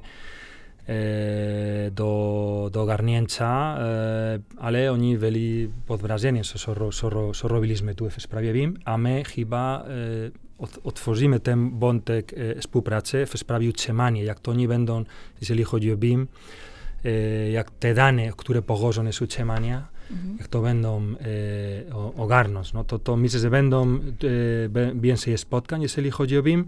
[1.92, 8.10] do, do ogarnięcia, e, ale oni byli pod wrażeniem, co, co, co, co robiliśmy tu
[8.10, 14.24] w sprawie BIM, a my chyba e, otworzymy ten wątek e, współpracy w sprawie utrzymania,
[14.24, 15.04] jak to oni będą,
[15.42, 16.28] jeżeli chodzi o BIM,
[17.06, 17.12] e,
[17.52, 20.38] jak te dane, które pochodzą z utrzymania, mhm.
[20.40, 22.74] jak to będą e, ogarnąć.
[22.74, 24.00] No to, to myślę, że będą e,
[24.96, 26.66] więcej spotkań, jeżeli chodzi o BIM.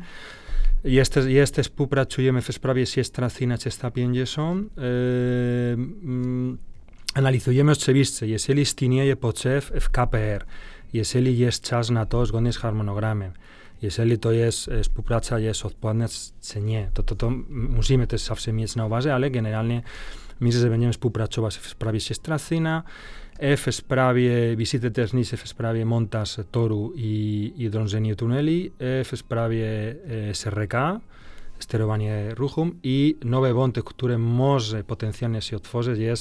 [0.83, 4.77] Jest, jest współpracujemy w sprawie 350.
[4.77, 4.83] Yy,
[5.73, 6.57] mm,
[7.13, 10.45] analizujemy oczywiście, jeżeli istnieje potrzeb w KPR,
[10.93, 13.31] jeżeli jest czas na to zgodnie z harmonogramem,
[13.81, 16.05] jeżeli to jest współpraca jest odpłatna
[16.41, 19.81] czy nie, to, to, to musimy też zawsze mieć na uwadze, ale generalnie
[20.39, 22.21] myślę, że będziemy współpracować w sprawie 6
[23.39, 30.75] F-Spravie visite Tesnis, F-Spravie Montas, Toru i, i Dronzeni Tunelli, F-Spravie eh, SRK,
[31.59, 36.15] Sterovanie Ruhum i nove bonte, ktoré môže potenciálne si odfozeť, je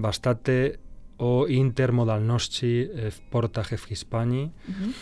[0.00, 0.80] bastate
[1.20, 2.72] o intermodalnosti
[3.08, 4.44] v portách v Hispánii.
[4.44, 4.92] Mm -hmm.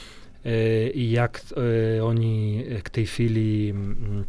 [0.45, 1.11] e, mhm.
[1.11, 4.25] jak e, oni k tej chvíli mm,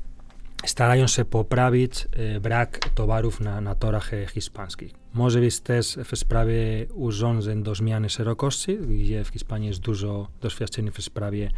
[0.66, 2.08] starają się poprawić
[2.42, 4.94] brak towarów na, na torach hiszpańskich.
[5.14, 10.92] Może być też w sprawie urządzeń do zmiany szerokości, gdzie w Hiszpanii jest dużo doświadczeń
[10.92, 11.52] w sprawie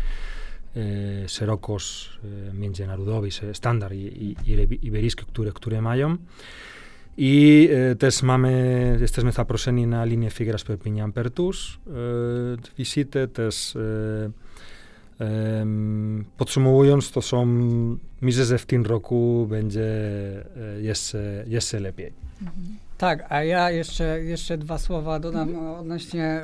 [0.76, 2.10] e, szerokość
[2.49, 6.18] e, międzynarodowej, standard i, i, i iberyjskie, które, które mają.
[7.18, 11.78] I e, też mamy, jesteśmy zaproszeni na linię Figueras Perpignan Pertus.
[11.88, 11.91] E,
[12.78, 13.80] wizytę też e,
[16.38, 17.45] Podsumowując, to są,
[18.22, 22.13] myślę, że w tym roku będzie e, jeszcze, jeszcze lepiej.
[22.41, 22.78] Mhm.
[22.97, 25.68] Tak, a ja jeszcze, jeszcze dwa słowa dodam mhm.
[25.68, 26.41] odnośnie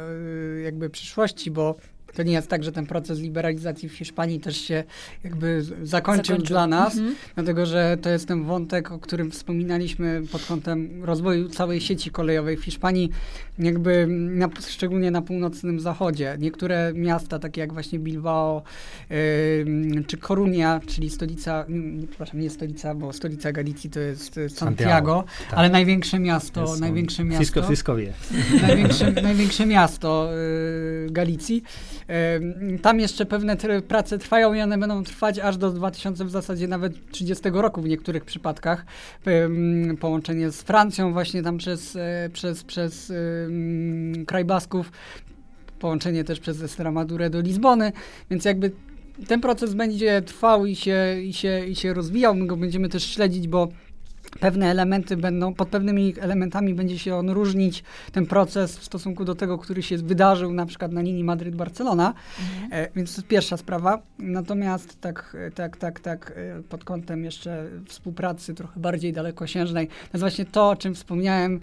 [0.58, 1.76] y, jakby przyszłości, bo
[2.16, 4.84] to nie jest tak, że ten proces liberalizacji w Hiszpanii też się
[5.24, 6.38] jakby zakończył, zakończył.
[6.38, 7.16] dla nas, mhm.
[7.36, 12.58] dlatego że to jest ten wątek, o którym wspominaliśmy pod kątem rozwoju całej sieci kolejowej
[12.58, 13.10] w Hiszpanii,
[13.60, 16.38] jakby na, szczególnie na północnym zachodzie.
[16.40, 18.64] Niektóre miasta, takie jak właśnie Bilbao
[19.10, 24.56] yy, czy Coruña, czyli stolica, nie, przepraszam, nie stolica, bo stolica Galicji to jest Santiago,
[24.56, 25.60] Santiago tak.
[25.60, 27.42] ale największe miasto, jest największe miasto.
[27.42, 28.14] Wszystko, wszystko wie.
[28.62, 30.30] Największe, największe miasto
[31.06, 31.64] yy, Galicji.
[32.82, 37.12] Tam jeszcze pewne prace trwają i one będą trwać aż do 2000 w zasadzie nawet
[37.12, 38.86] 30 roku w niektórych przypadkach.
[40.00, 43.14] Połączenie z Francją właśnie tam przez, e, przez, przez
[44.28, 44.92] kraj Basków,
[45.80, 47.92] połączenie też przez Estremadurę do Lizbony,
[48.30, 48.72] więc jakby
[49.28, 52.36] ten proces będzie trwał i się, i się, i się rozwijał.
[52.36, 53.68] My go będziemy też śledzić, bo
[54.40, 59.36] pewne elementy będą, pod pewnymi elementami będzie się on różnić, ten proces w stosunku do
[59.36, 62.70] tego, który się wydarzył na przykład na linii Madryt-Barcelona, mhm.
[62.72, 64.02] e, więc to jest pierwsza sprawa.
[64.20, 70.20] Natomiast tak, tak, tak, tak e, pod kątem jeszcze współpracy trochę bardziej dalekosiężnej, to jest
[70.22, 71.60] właśnie to, o czym wspomniałem e,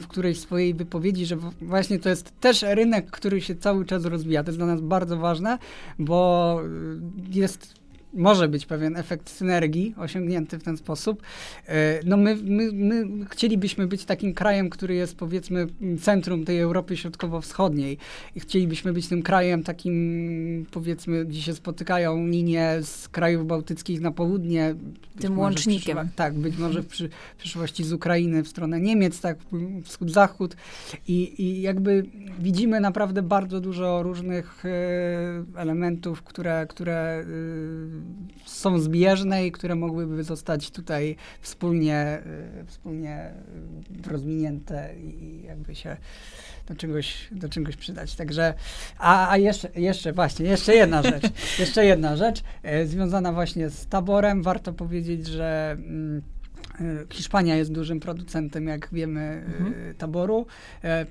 [0.00, 4.44] w którejś swojej wypowiedzi, że właśnie to jest też rynek, który się cały czas rozwija.
[4.44, 5.58] To jest dla nas bardzo ważne,
[5.98, 6.60] bo
[7.30, 7.83] jest
[8.14, 11.22] może być pewien efekt synergii osiągnięty w ten sposób.
[11.66, 15.66] E, no my, my, my chcielibyśmy być takim krajem, który jest powiedzmy
[16.00, 17.98] centrum tej Europy Środkowo-Wschodniej
[18.36, 24.10] i chcielibyśmy być tym krajem takim powiedzmy, gdzie się spotykają linie z krajów bałtyckich na
[24.10, 24.74] południe.
[25.20, 25.98] Tym łącznikiem.
[26.16, 29.38] Tak, być może w, przy, w przyszłości z Ukrainy w stronę Niemiec, tak,
[29.84, 30.56] wschód-zachód
[31.08, 32.06] i, i jakby
[32.38, 38.03] widzimy naprawdę bardzo dużo różnych e, elementów, które, które y,
[38.44, 42.22] są zbieżne i które mogłyby zostać tutaj wspólnie,
[42.62, 43.32] y, wspólnie
[44.06, 45.96] y, rozwinięte i jakby się
[46.68, 48.14] do czegoś, do czegoś przydać.
[48.14, 48.54] Także,
[48.98, 51.24] a, a jeszcze, jeszcze właśnie, jeszcze jedna rzecz,
[51.58, 54.42] jeszcze jedna rzecz, e, związana właśnie z taborem.
[54.42, 56.22] Warto powiedzieć, że mm,
[57.10, 59.94] Hiszpania jest dużym producentem, jak wiemy, e, mhm.
[59.98, 60.46] taboru.
[60.82, 61.06] E,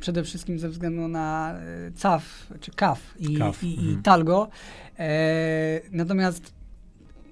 [0.00, 1.54] przede wszystkim ze względu na
[1.96, 3.64] CAF, czy CAF i, Kaf.
[3.64, 4.00] i, mhm.
[4.00, 4.48] i Talgo.
[5.92, 6.52] Natomiast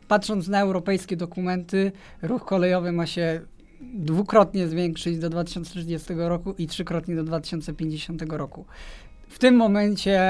[0.08, 3.40] patrząc na europejskie dokumenty, ruch kolejowy ma się
[3.94, 8.64] dwukrotnie zwiększyć do 2030 roku i trzykrotnie do 2050 roku.
[9.32, 10.20] W tym momencie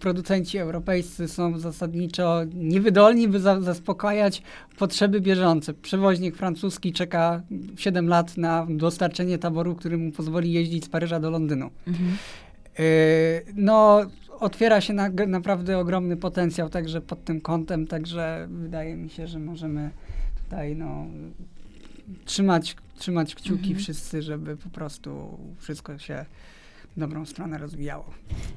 [0.00, 4.42] producenci europejscy są zasadniczo niewydolni, by za zaspokajać
[4.78, 5.74] potrzeby bieżące.
[5.74, 7.42] Przewoźnik francuski czeka
[7.76, 11.70] 7 lat na dostarczenie taboru, który mu pozwoli jeździć z Paryża do Londynu.
[11.86, 12.16] Mhm.
[12.80, 14.00] Y no,
[14.40, 19.38] otwiera się na, naprawdę ogromny potencjał także pod tym kątem, także wydaje mi się, że
[19.38, 19.90] możemy
[20.44, 21.06] tutaj no,
[22.24, 23.78] trzymać, trzymać kciuki mhm.
[23.78, 26.24] wszyscy, żeby po prostu wszystko się
[26.96, 28.04] dobrą stronę rozwijało.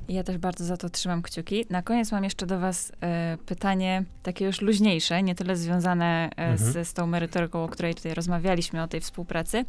[0.10, 1.66] Ja też bardzo za to trzymam kciuki.
[1.70, 6.38] Na koniec mam jeszcze do was e, pytanie takie już luźniejsze, nie tyle związane e,
[6.38, 6.58] mhm.
[6.58, 9.66] z, z tą merytoryką, o której tutaj rozmawialiśmy, o tej współpracy.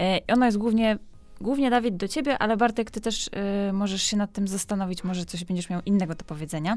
[0.00, 0.98] E, ono jest głównie
[1.40, 3.26] głównie Dawid do ciebie, ale Bartek, ty też
[3.68, 6.76] y, możesz się nad tym zastanowić, może coś będziesz miał innego do powiedzenia.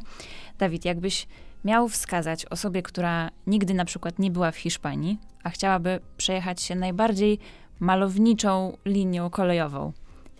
[0.57, 1.27] Dawid, jakbyś
[1.65, 6.75] miał wskazać osobie, która nigdy na przykład nie była w Hiszpanii, a chciałaby przejechać się
[6.75, 7.39] najbardziej
[7.79, 9.93] malowniczą linią kolejową,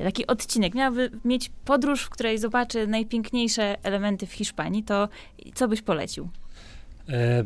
[0.04, 5.10] taki odcinek, miałaby mieć podróż, w której zobaczy najpiękniejsze elementy w Hiszpanii, to
[5.54, 6.30] co byś polecił?
[7.10, 7.44] E,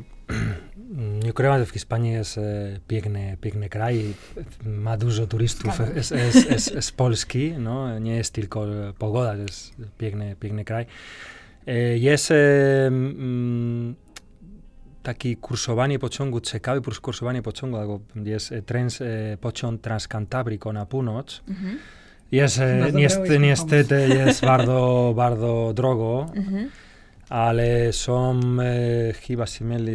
[1.24, 4.14] nie ukrywam, że w Hiszpanii jest e, piękny, piękny kraj,
[4.66, 8.66] ma dużo turystów z, z, z, z Polski, no, nie jest tylko
[9.00, 10.86] pogoda, jest piękny, piękny kraj.
[11.68, 12.36] E, jest e,
[12.88, 13.96] mm,
[15.04, 21.78] taki kursowanie pociągu, ciekawe kursowanie pociągu, jest trans, e, pociąg Transcantabrico na północ, mhm.
[22.34, 22.60] Jest,
[22.94, 26.70] niestety, niestety jest bardzo, bardzo drogo, mhm.
[27.30, 29.46] ale są e, chyba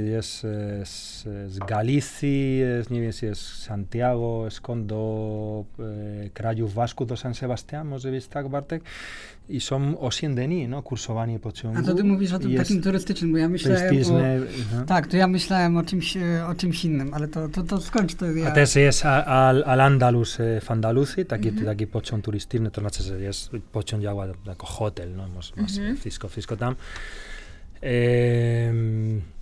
[0.04, 7.06] jest e, z, z Galicji, jest, nie wiem, jest Santiago, skąd do e, krajów Waszku,
[7.06, 8.82] do San Sebastian, może być tak, Bartek?
[9.48, 11.78] I są 8 dni, no, kursowanie pociągu.
[11.78, 14.12] A to ty mówisz o tym takim turystycznym, bo ja myślałem o,
[14.76, 14.84] no.
[14.86, 18.14] Tak, to ja myślałem o czymś, e, o czymś innym, ale to, to, to skończ
[18.14, 18.48] to ja.
[18.48, 21.66] A też jest al, al Andalus e, w Andaluzji, taki, mhm.
[21.66, 25.96] taki pociąg turystyczny, to znaczy, że jest pociąg działa jako hotel, no, masz, masz mhm.
[25.96, 26.76] wszystko, wszystko tam.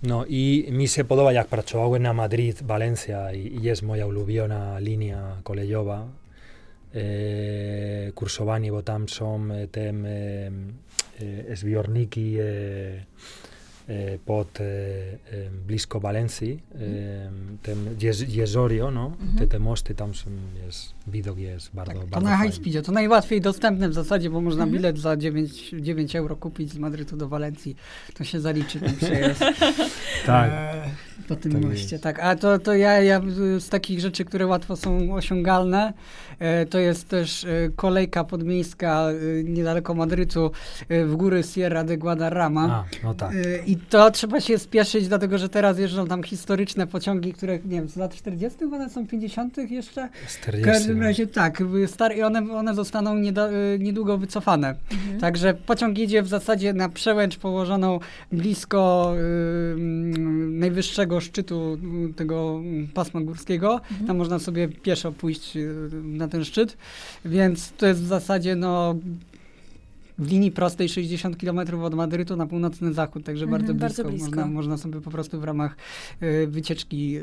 [0.03, 4.79] No i mi się podoba, jak pracowałem na Madrid, Valencia i, i jest moja ulubiona
[4.79, 6.07] linia kolejowa,
[6.93, 10.51] e, kursowani, bo tam są te e,
[11.49, 12.43] e, zbiorniki e,
[13.87, 14.65] e, pod e,
[15.67, 16.59] blisko Walencji,
[17.61, 17.95] ten
[18.27, 19.37] jezorio, no, mhm.
[19.37, 20.29] te, te mosty tam są,
[20.65, 24.29] jest, widok jest bardzo, tak, bardzo To na high speedzie, to najłatwiej dostępne w zasadzie,
[24.29, 24.71] bo można mhm.
[24.71, 27.75] bilet za 9, 9 euro kupić z Madrytu do Walencji.
[28.13, 29.39] To się zaliczy ten przejazd.
[30.25, 30.51] tak.
[30.51, 30.89] E,
[31.27, 32.03] po tym tak moście, jest.
[32.03, 32.19] tak.
[32.19, 33.21] A to, to ja, ja
[33.59, 35.93] z takich rzeczy, które łatwo są osiągalne,
[36.39, 39.07] e, to jest też e, kolejka podmiejska
[39.43, 40.51] niedaleko Madrytu
[40.89, 42.61] w góry Sierra de Guadarrama.
[42.69, 43.31] A, no tak.
[43.65, 47.89] I to trzeba się spieszyć, dlatego że teraz jeżdżą tam historyczne pociągi, które, nie wiem,
[47.89, 48.63] z lat 40.
[48.63, 49.57] one są 50.
[49.57, 50.09] jeszcze?
[50.27, 50.96] 40.
[50.97, 54.75] W każdym razie tak, stare, i one, one zostaną nieda, e, niedługo wycofane.
[54.91, 55.19] Mhm.
[55.19, 57.99] Także pociąg jedzie w zasadzie na przełęcz położoną
[58.31, 59.75] blisko y,
[60.49, 61.77] najwyższego szczytu
[62.15, 62.61] tego
[62.93, 63.73] pasma górskiego.
[63.73, 64.07] Mhm.
[64.07, 66.77] Tam można sobie pieszo pójść y, na ten szczyt,
[67.25, 68.95] więc to jest w zasadzie no
[70.19, 74.03] w linii prostej 60 km od Madrytu na północny zachód, także mhm, bardzo, blisko.
[74.03, 74.29] bardzo, blisko.
[74.29, 75.75] Można, można sobie po prostu w ramach
[76.23, 77.21] y, wycieczki y,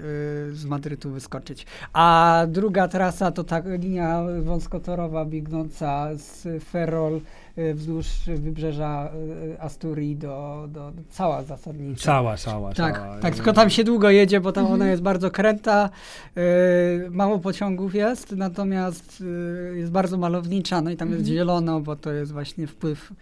[0.53, 1.67] z Madrytu wyskoczyć.
[1.93, 7.21] A druga trasa to ta linia wąskotorowa biegnąca z Ferrol
[7.59, 9.11] Y, wzdłuż wybrzeża
[9.59, 12.05] Asturii do, do, do cała zasadnicza.
[12.05, 13.19] Cała, cała, tak, cała.
[13.19, 14.81] Tak, tylko tam się długo jedzie, bo tam mhm.
[14.81, 15.91] ona jest bardzo kręta,
[16.37, 21.21] y, mało pociągów jest, natomiast y, jest bardzo malownicza, no i tam mhm.
[21.21, 23.13] jest zielono, bo to jest właśnie w wpływ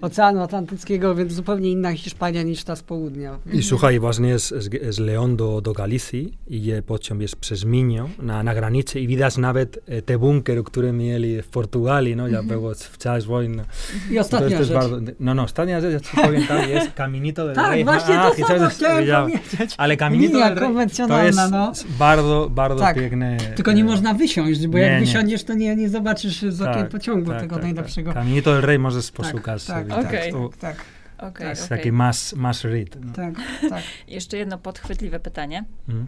[0.00, 3.38] Oceanu Atlantyckiego, więc zupełnie inna Hiszpania niż ta z południa.
[3.52, 8.08] I słuchaj, właśnie z, z, z Leon do, do Galicji idzie pociąg jest przez Minio
[8.22, 12.42] na, na granicy i widać nawet e, te bunker, które mieli w Portugalii, no, ja
[12.42, 13.64] było w czas wojny.
[14.10, 14.76] I To ostatnia jest też rzecz.
[14.76, 17.84] bardzo, no, no, ostatnia rzecz, ja powiem, jest Caminito del Tak, Rey.
[17.84, 19.74] właśnie A, to samo chciałem powiedzieć.
[19.78, 21.72] Ale Caminito Linia del Rey to konwencjonalna, jest no.
[21.98, 22.96] bardzo, bardzo Tak.
[22.96, 23.36] piękne.
[23.56, 25.06] Tylko nie e, można wysiąść, bo nie, jak nie.
[25.06, 28.12] wysiądziesz, to nie, nie zobaczysz z okien tak, pociągu tak, tego tak, najlepszego.
[28.12, 28.22] Tak.
[28.22, 29.64] Caminito del Rey możesz poszukać.
[29.64, 30.32] tak, sobie, Okej.
[30.32, 30.84] To Tak,
[31.18, 31.78] Okej, jest okej.
[31.78, 32.88] taki mass, mass read.
[33.04, 33.12] No.
[33.12, 33.34] tak,
[33.70, 33.82] tak.
[34.08, 35.64] Jeszcze jedno podchwytliwe pytanie.
[35.88, 36.06] Mm.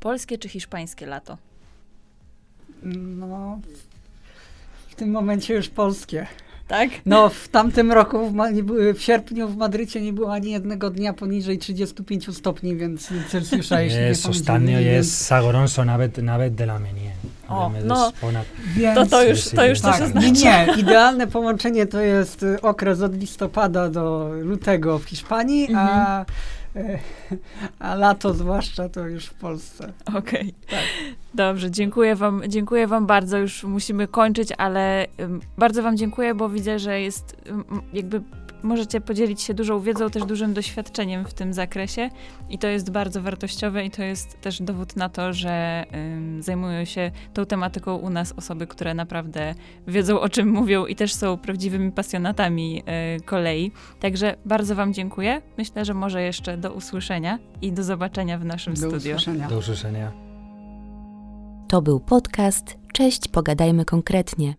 [0.00, 1.38] Polskie czy hiszpańskie lato?
[2.82, 3.60] No,
[4.88, 6.26] w tym momencie już polskie.
[6.68, 6.90] Tak?
[7.06, 8.34] No, w tamtym roku, w,
[8.98, 13.98] w sierpniu w Madrycie nie było ani jednego dnia poniżej 35 stopni, więc Celsjusza, jeśli
[14.00, 17.10] Jest, nie ostatnio jest Sagorąco nawet, nawet de la Menie.
[17.48, 18.12] O, no.
[18.20, 18.44] ponad,
[18.76, 19.92] Więc, To to już, to już jeden.
[19.92, 20.28] coś tak, oznacza.
[20.28, 26.22] nie, idealne połączenie to jest okres od listopada do lutego w Hiszpanii, a, Mhm.
[26.22, 26.26] y,
[27.78, 29.92] a lato zwłaszcza to już w Polsce.
[30.14, 30.54] Okej.
[31.34, 33.38] Dobrze, dziękuję wam, dziękuję wam bardzo.
[33.38, 35.06] Już musimy kończyć, ale
[35.58, 37.36] bardzo wam dziękuję, bo widzę, że jest
[37.92, 38.22] jakby
[38.66, 42.10] możecie podzielić się dużą wiedzą, też dużym doświadczeniem w tym zakresie
[42.50, 46.84] i to jest bardzo wartościowe i to jest też dowód na to, że ym, zajmują
[46.84, 49.54] się tą tematyką u nas osoby, które naprawdę
[49.86, 52.82] wiedzą o czym mówią i też są prawdziwymi pasjonatami
[53.16, 53.72] y, kolei.
[54.00, 55.42] Także bardzo wam dziękuję.
[55.58, 58.96] Myślę, że może jeszcze do usłyszenia i do zobaczenia w naszym Do studiu.
[58.96, 59.48] usłyszenia.
[59.48, 60.12] do usłyszenia.
[61.68, 64.54] To był podcast Cześć, pogadajmy konkretnie.